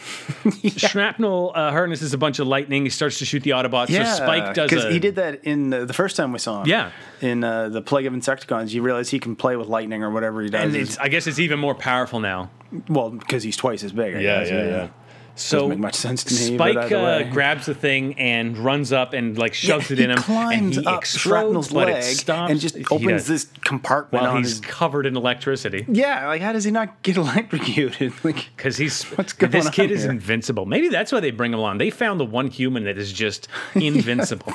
Shrapnel 0.77 1.51
uh, 1.53 1.71
harnesses 1.71 2.13
a 2.13 2.17
bunch 2.17 2.39
of 2.39 2.47
lightning. 2.47 2.83
He 2.83 2.89
starts 2.89 3.19
to 3.19 3.25
shoot 3.25 3.43
the 3.43 3.49
Autobots. 3.51 3.89
Yeah, 3.89 4.13
so 4.13 4.23
Spike 4.23 4.53
does 4.53 4.69
because 4.69 4.85
he 4.93 4.99
did 4.99 5.15
that 5.15 5.43
in 5.43 5.71
the, 5.71 5.85
the 5.85 5.93
first 5.93 6.15
time 6.15 6.31
we 6.31 6.39
saw 6.39 6.61
him. 6.61 6.67
Yeah. 6.69 6.91
in 7.21 7.43
uh, 7.43 7.69
the 7.69 7.81
Plague 7.81 8.05
of 8.05 8.13
Insecticons, 8.13 8.71
you 8.73 8.81
realize 8.81 9.09
he 9.09 9.19
can 9.19 9.35
play 9.35 9.55
with 9.57 9.67
lightning 9.67 10.03
or 10.03 10.11
whatever 10.11 10.41
he 10.41 10.49
does. 10.49 10.63
and 10.63 10.75
it's, 10.75 10.97
I 10.99 11.09
guess 11.09 11.27
it's 11.27 11.39
even 11.39 11.59
more 11.59 11.75
powerful 11.75 12.19
now. 12.21 12.49
well, 12.87 13.09
because 13.09 13.43
he's 13.43 13.57
twice 13.57 13.83
as 13.83 13.91
big. 13.91 14.15
I 14.15 14.21
guess, 14.21 14.89
So 15.37 15.57
Doesn't 15.57 15.69
make 15.71 15.79
much 15.79 15.95
sense 15.95 16.23
to 16.23 16.33
me, 16.33 16.55
Spike 16.55 16.91
uh, 16.91 17.23
grabs 17.23 17.65
the 17.65 17.73
thing 17.75 18.17
and 18.17 18.57
runs 18.57 18.93
up 18.93 19.11
and 19.13 19.37
like 19.37 19.51
Yeah, 19.51 19.79
shoves 19.79 19.91
it 19.91 19.99
in 19.99 20.09
him, 20.11 20.17
climbs 20.17 20.77
and 20.77 20.85
he 20.85 20.85
up 20.87 21.03
Shrapnel's 21.03 21.71
leg 21.73 22.23
and 22.29 22.59
just 22.59 22.77
opens 22.89 23.27
this 23.27 23.45
compartment 23.65 24.23
while 24.23 24.37
he's 24.37 24.51
his. 24.51 24.59
covered 24.61 25.05
in 25.05 25.17
electricity. 25.17 25.85
Yeah, 25.89 26.27
like 26.27 26.41
how 26.41 26.53
does 26.53 26.63
he 26.63 26.71
not 26.71 27.01
get 27.03 27.17
electrocuted? 27.17 28.13
Like, 28.23 28.49
Because 28.55 28.77
he's 28.77 29.03
What's 29.17 29.33
going 29.33 29.51
this 29.51 29.69
kid 29.69 29.87
on 29.87 29.91
is 29.97 30.03
here? 30.03 30.11
invincible. 30.11 30.65
Maybe 30.65 30.87
that's 30.87 31.11
why 31.11 31.19
they 31.19 31.31
bring 31.31 31.53
him 31.53 31.59
on. 31.59 31.77
They 31.79 31.89
found 31.89 32.19
the 32.19 32.25
one 32.25 32.47
human 32.47 32.85
that 32.85 32.97
is 32.97 33.11
just 33.11 33.47
invincible. 33.75 34.53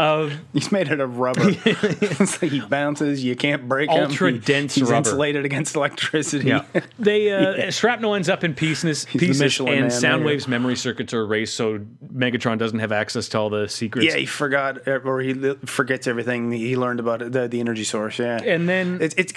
Uh, 0.00 0.30
He's 0.52 0.72
made 0.72 0.90
out 0.90 1.00
of 1.00 1.18
rubber. 1.18 1.52
so 2.26 2.46
he 2.46 2.60
bounces. 2.60 3.22
You 3.22 3.36
can't 3.36 3.68
break 3.68 3.90
him. 3.90 4.04
Ultra 4.04 4.32
He- 4.32 4.38
dense 4.38 4.74
He's 4.74 4.84
rubber. 4.84 4.96
insulated 5.08 5.44
against 5.44 5.76
electricity. 5.76 6.48
yeah, 6.48 6.64
they 6.98 7.30
uh, 7.30 7.54
Yeah. 7.54 7.70
Shrapnel 7.70 8.14
ends 8.14 8.28
up 8.28 8.42
in 8.44 8.54
pieces, 8.54 9.04
pieces, 9.04 9.60
and 9.60 9.88
Man 10.02 10.24
there. 10.24 10.40
Memory 10.48 10.76
circuits 10.76 11.12
are 11.14 11.22
erased, 11.22 11.54
so 11.54 11.80
Megatron 12.12 12.58
doesn't 12.58 12.78
have 12.78 12.92
access 12.92 13.28
to 13.30 13.38
all 13.38 13.50
the 13.50 13.68
secrets. 13.68 14.06
Yeah, 14.06 14.16
he 14.16 14.26
forgot, 14.26 14.86
or 14.88 15.20
he 15.20 15.34
forgets 15.66 16.06
everything 16.06 16.50
he 16.50 16.76
learned 16.76 17.00
about 17.00 17.22
it, 17.22 17.32
the, 17.32 17.46
the 17.48 17.60
energy 17.60 17.84
source. 17.84 18.18
Yeah, 18.18 18.40
And 18.42 18.68
then- 18.68 18.98
it's, 19.00 19.14
it's 19.16 19.32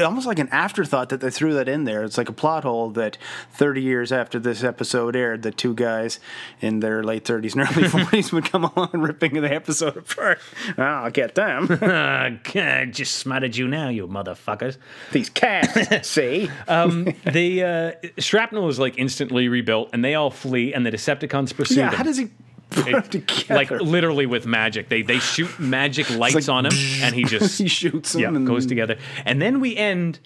almost 0.00 0.26
like 0.26 0.38
an 0.38 0.48
afterthought 0.48 1.08
that 1.10 1.20
they 1.20 1.30
threw 1.30 1.54
that 1.54 1.68
in 1.68 1.84
there. 1.84 2.04
It's 2.04 2.18
like 2.18 2.28
a 2.28 2.32
plot 2.32 2.64
hole 2.64 2.90
that 2.90 3.18
30 3.52 3.82
years 3.82 4.12
after 4.12 4.38
this 4.38 4.62
episode 4.64 5.16
aired, 5.16 5.42
the 5.42 5.50
two 5.50 5.74
guys 5.74 6.20
in 6.60 6.80
their 6.80 7.02
late 7.02 7.24
30s 7.24 7.52
and 7.52 7.62
early 7.62 7.88
40s 8.06 8.32
would 8.32 8.44
come 8.44 8.64
along 8.64 8.90
ripping 8.94 9.34
the 9.34 9.52
episode 9.52 9.96
apart. 9.96 10.38
Oh, 10.76 10.82
I'll 10.82 11.10
get 11.10 11.34
them. 11.34 11.68
I 11.82 12.88
just 12.90 13.16
smattered 13.16 13.56
you 13.56 13.68
now, 13.68 13.88
you 13.88 14.06
motherfuckers. 14.06 14.76
These 15.12 15.30
cats, 15.30 16.08
see? 16.08 16.50
The 16.66 18.00
uh, 18.04 18.20
shrapnel 18.20 18.68
is 18.68 18.78
like 18.78 18.98
instantly 18.98 19.48
rebuilt, 19.48 19.90
and 19.92 20.04
they 20.04 20.14
all 20.14 20.30
flee, 20.30 20.72
and 20.72 20.84
the 20.84 20.90
Decepticons 20.90 21.54
pursue 21.54 21.76
yeah, 21.76 21.90
them. 21.90 21.96
how 21.98 22.04
does 22.04 22.16
he 22.16 22.28
together? 22.70 23.54
like 23.54 23.70
literally 23.70 24.26
with 24.26 24.46
magic. 24.46 24.88
They 24.88 25.02
they 25.02 25.18
shoot 25.18 25.58
magic 25.58 26.10
lights 26.10 26.34
like, 26.34 26.48
on 26.48 26.66
him, 26.66 26.72
and 27.02 27.14
he 27.14 27.24
just 27.34 27.58
he 27.58 27.68
shoots 27.68 28.12
them 28.12 28.22
yeah 28.22 28.28
and 28.28 28.46
goes 28.46 28.66
together. 28.66 28.98
And 29.24 29.40
then 29.40 29.60
we 29.60 29.76
end 29.76 30.20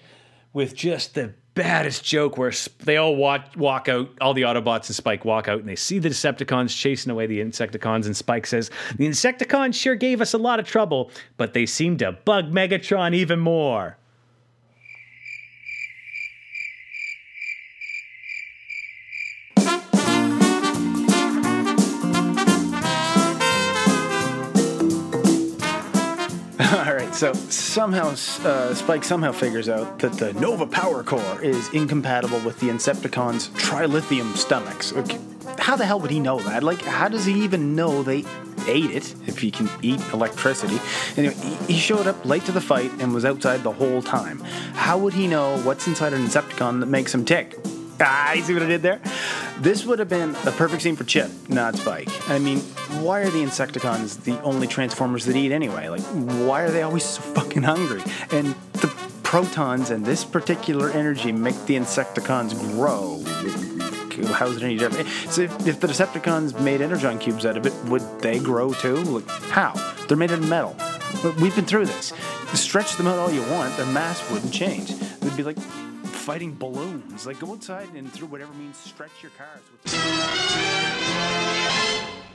with 0.53 0.75
just 0.75 1.15
the 1.15 1.33
baddest 1.55 2.03
joke 2.03 2.37
where 2.37 2.51
they 2.83 2.97
all 2.97 3.15
walk 3.15 3.51
walk 3.55 3.89
out. 3.89 4.09
All 4.21 4.33
the 4.33 4.43
Autobots 4.43 4.87
and 4.87 4.95
Spike 4.95 5.25
walk 5.25 5.47
out, 5.47 5.59
and 5.59 5.67
they 5.67 5.75
see 5.75 5.99
the 5.99 6.09
Decepticons 6.09 6.77
chasing 6.77 7.11
away 7.11 7.25
the 7.27 7.39
Insecticons. 7.39 8.05
And 8.05 8.15
Spike 8.15 8.45
says, 8.45 8.69
"The 8.95 9.07
Insecticons 9.07 9.73
sure 9.73 9.95
gave 9.95 10.21
us 10.21 10.33
a 10.33 10.37
lot 10.37 10.59
of 10.59 10.67
trouble, 10.67 11.11
but 11.37 11.53
they 11.53 11.65
seem 11.65 11.97
to 11.97 12.11
bug 12.11 12.51
Megatron 12.51 13.15
even 13.15 13.39
more." 13.39 13.97
So 27.15 27.31
somehow 27.33 28.09
uh, 28.43 28.73
Spike 28.75 29.05
somehow 29.05 29.31
figures 29.31 29.69
out 29.69 29.99
that 29.99 30.13
the 30.13 30.33
Nova 30.33 30.67
Power 30.67 31.01
Core 31.01 31.41
is 31.41 31.69
incompatible 31.73 32.39
with 32.41 32.59
the 32.59 32.67
Insecticons' 32.67 33.49
trilithium 33.51 34.35
stomachs. 34.35 34.91
Okay, 34.91 35.17
How 35.57 35.77
the 35.77 35.85
hell 35.85 35.99
would 36.01 36.11
he 36.11 36.19
know 36.19 36.39
that? 36.39 36.61
Like, 36.61 36.81
how 36.81 37.07
does 37.07 37.23
he 37.25 37.33
even 37.45 37.73
know 37.73 38.03
they 38.03 38.25
ate 38.67 38.91
it 38.91 39.15
if 39.27 39.39
he 39.39 39.49
can 39.49 39.69
eat 39.81 40.01
electricity? 40.11 40.77
Anyway, 41.15 41.35
he- 41.35 41.73
he 41.75 41.79
showed 41.79 42.05
up 42.05 42.25
late 42.25 42.43
to 42.45 42.51
the 42.51 42.59
fight 42.61 42.91
and 42.99 43.13
was 43.13 43.23
outside 43.23 43.63
the 43.63 43.71
whole 43.71 44.01
time. 44.01 44.41
How 44.73 44.97
would 44.97 45.13
he 45.13 45.27
know 45.27 45.57
what's 45.59 45.87
inside 45.87 46.11
an 46.11 46.25
Insecticon 46.25 46.81
that 46.81 46.87
makes 46.87 47.13
him 47.13 47.23
tick? 47.23 47.57
Ah, 48.01 48.33
you 48.33 48.43
see 48.43 48.53
what 48.53 48.63
I 48.63 48.67
did 48.67 48.81
there? 48.81 48.99
This 49.59 49.85
would 49.85 49.99
have 49.99 50.09
been 50.09 50.35
a 50.45 50.51
perfect 50.51 50.81
scene 50.81 50.95
for 50.95 51.05
Chip, 51.05 51.31
not 51.49 51.75
Spike. 51.75 52.09
I 52.29 52.39
mean, 52.39 52.59
why 53.01 53.21
are 53.21 53.29
the 53.29 53.41
Insecticons 53.41 54.23
the 54.23 54.39
only 54.41 54.67
Transformers 54.67 55.25
that 55.25 55.35
eat 55.35 55.51
anyway? 55.51 55.87
Like, 55.87 56.01
why 56.01 56.61
are 56.61 56.69
they 56.69 56.81
always 56.81 57.05
so 57.05 57.21
fucking 57.21 57.63
hungry? 57.63 58.01
And 58.31 58.53
the 58.73 58.93
protons 59.23 59.91
and 59.91 60.05
this 60.05 60.25
particular 60.25 60.91
energy 60.91 61.31
make 61.31 61.55
the 61.65 61.75
Insecticons 61.75 62.53
grow. 62.73 63.23
How 64.33 64.47
is 64.47 64.57
it 64.57 64.63
any 64.63 64.77
different? 64.77 65.07
So 65.31 65.43
if, 65.43 65.67
if 65.67 65.79
the 65.79 65.87
Decepticons 65.87 66.59
made 66.61 66.81
Energon 66.81 67.17
cubes 67.17 67.45
out 67.45 67.57
of 67.57 67.65
it, 67.65 67.73
would 67.85 68.03
they 68.21 68.39
grow 68.39 68.73
too? 68.73 68.95
Like, 68.97 69.27
how? 69.49 69.73
They're 70.07 70.17
made 70.17 70.31
out 70.31 70.39
of 70.39 70.49
metal. 70.49 70.75
But 71.23 71.35
we've 71.37 71.55
been 71.55 71.65
through 71.65 71.85
this. 71.85 72.13
Stretch 72.53 72.97
them 72.97 73.07
out 73.07 73.19
all 73.19 73.31
you 73.31 73.41
want, 73.51 73.75
their 73.77 73.85
mass 73.87 74.29
wouldn't 74.31 74.53
change. 74.53 74.93
They'd 75.19 75.35
be 75.35 75.43
like 75.43 75.57
fighting 76.25 76.55
balloons. 76.55 77.27
Like, 77.27 77.39
go 77.39 77.51
outside 77.51 77.87
and 77.93 78.11
through 78.11 78.27
whatever 78.29 78.51
means 78.53 78.77
stretch 78.77 79.11
your 79.21 79.31
cars. 79.37 79.61
With 79.83 79.93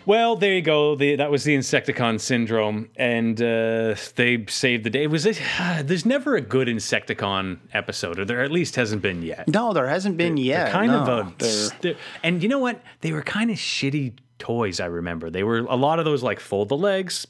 Well, 0.07 0.37
there 0.37 0.55
you 0.55 0.63
go. 0.63 0.95
The, 0.95 1.17
that 1.17 1.31
was 1.31 1.43
the 1.45 1.57
Insecticon 1.57 2.21
syndrome, 2.21 2.89
and 2.97 3.41
uh, 3.41 3.97
they 4.15 4.45
saved 4.49 4.85
the 4.85 4.91
day. 4.91 5.07
Was 5.09 5.27
it? 5.27 5.41
there's 5.83 6.07
never 6.07 6.37
a 6.37 6.41
good 6.41 6.69
Insecticon 6.69 7.59
episode, 7.73 8.19
or 8.21 8.25
there 8.25 8.41
at 8.43 8.51
least 8.53 8.77
hasn't 8.77 9.03
been 9.03 9.23
yet. 9.23 9.47
no, 9.49 9.73
there 9.73 9.89
hasn't 9.89 10.17
been 10.17 10.37
yet. 10.37 10.65
They're 10.67 10.73
kind 10.73 10.93
no. 10.93 11.01
of 11.03 11.09
a, 11.09 11.35
They're- 11.39 11.69
they're- 11.81 11.97
and 12.23 12.43
you 12.43 12.49
know 12.49 12.59
what? 12.61 12.81
They 13.01 13.13
were 13.13 13.23
kind 13.23 13.51
of 13.51 13.57
shitty 13.57 14.15
toys. 14.39 14.81
I 14.81 14.87
remember 14.87 15.31
they 15.31 15.43
were 15.43 15.59
a 15.59 15.77
lot 15.77 15.99
of 15.99 16.05
those 16.05 16.23
like 16.23 16.39
fold 16.41 16.69
the 16.71 16.77
legs 16.79 17.27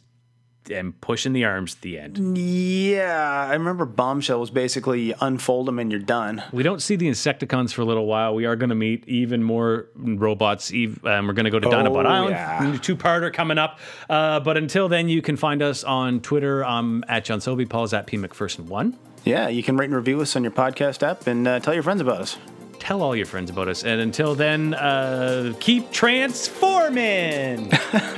and 0.70 0.98
pushing 1.00 1.32
the 1.32 1.44
arms 1.44 1.74
at 1.74 1.80
the 1.82 1.98
end. 1.98 2.36
Yeah, 2.38 3.46
I 3.48 3.52
remember 3.54 3.84
Bombshell 3.84 4.40
was 4.40 4.50
basically 4.50 5.02
you 5.02 5.14
unfold 5.20 5.66
them 5.66 5.78
and 5.78 5.90
you're 5.90 6.00
done. 6.00 6.42
We 6.52 6.62
don't 6.62 6.80
see 6.82 6.96
the 6.96 7.08
Insecticons 7.08 7.72
for 7.72 7.82
a 7.82 7.84
little 7.84 8.06
while. 8.06 8.34
We 8.34 8.46
are 8.46 8.56
going 8.56 8.68
to 8.70 8.74
meet 8.74 9.06
even 9.08 9.42
more 9.42 9.86
robots. 9.96 10.72
ev- 10.74 11.04
Um, 11.04 11.26
we're 11.26 11.32
going 11.34 11.44
to 11.44 11.50
go 11.50 11.58
to 11.60 11.68
Dinobot 11.68 12.04
Oh, 12.04 12.08
Island. 12.08 12.30
yeah. 12.30 12.76
Two 12.80 12.96
parter 12.96 13.32
coming 13.32 13.58
up. 13.58 13.78
Uh, 14.08 14.40
but 14.40 14.56
until 14.56 14.88
then, 14.88 15.08
you 15.08 15.22
can 15.22 15.36
find 15.36 15.62
us 15.62 15.84
on 15.84 16.20
Twitter. 16.20 16.64
I'm 16.64 17.04
at 17.08 17.24
John 17.24 17.40
Sobey. 17.40 17.66
Paul's 17.66 17.92
at 17.94 18.06
P 18.06 18.16
McPherson1. 18.16 18.94
Yeah, 19.24 19.48
you 19.48 19.62
can 19.62 19.76
rate 19.76 19.86
and 19.86 19.94
review 19.96 20.20
us 20.22 20.34
on 20.36 20.42
your 20.42 20.52
podcast 20.52 21.02
app 21.02 21.26
and 21.26 21.46
uh, 21.46 21.60
tell 21.60 21.74
your 21.74 21.82
friends 21.82 22.00
about 22.00 22.20
us. 22.22 22.38
Tell 22.78 23.02
all 23.02 23.14
your 23.14 23.26
friends 23.26 23.50
about 23.50 23.68
us. 23.68 23.84
And 23.84 24.00
until 24.00 24.34
then, 24.34 24.72
uh, 24.72 25.52
keep 25.60 25.90
transforming. 25.92 27.70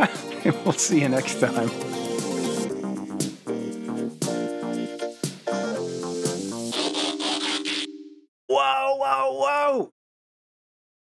we'll 0.64 0.72
see 0.74 1.00
you 1.00 1.08
next 1.08 1.40
time. 1.40 1.68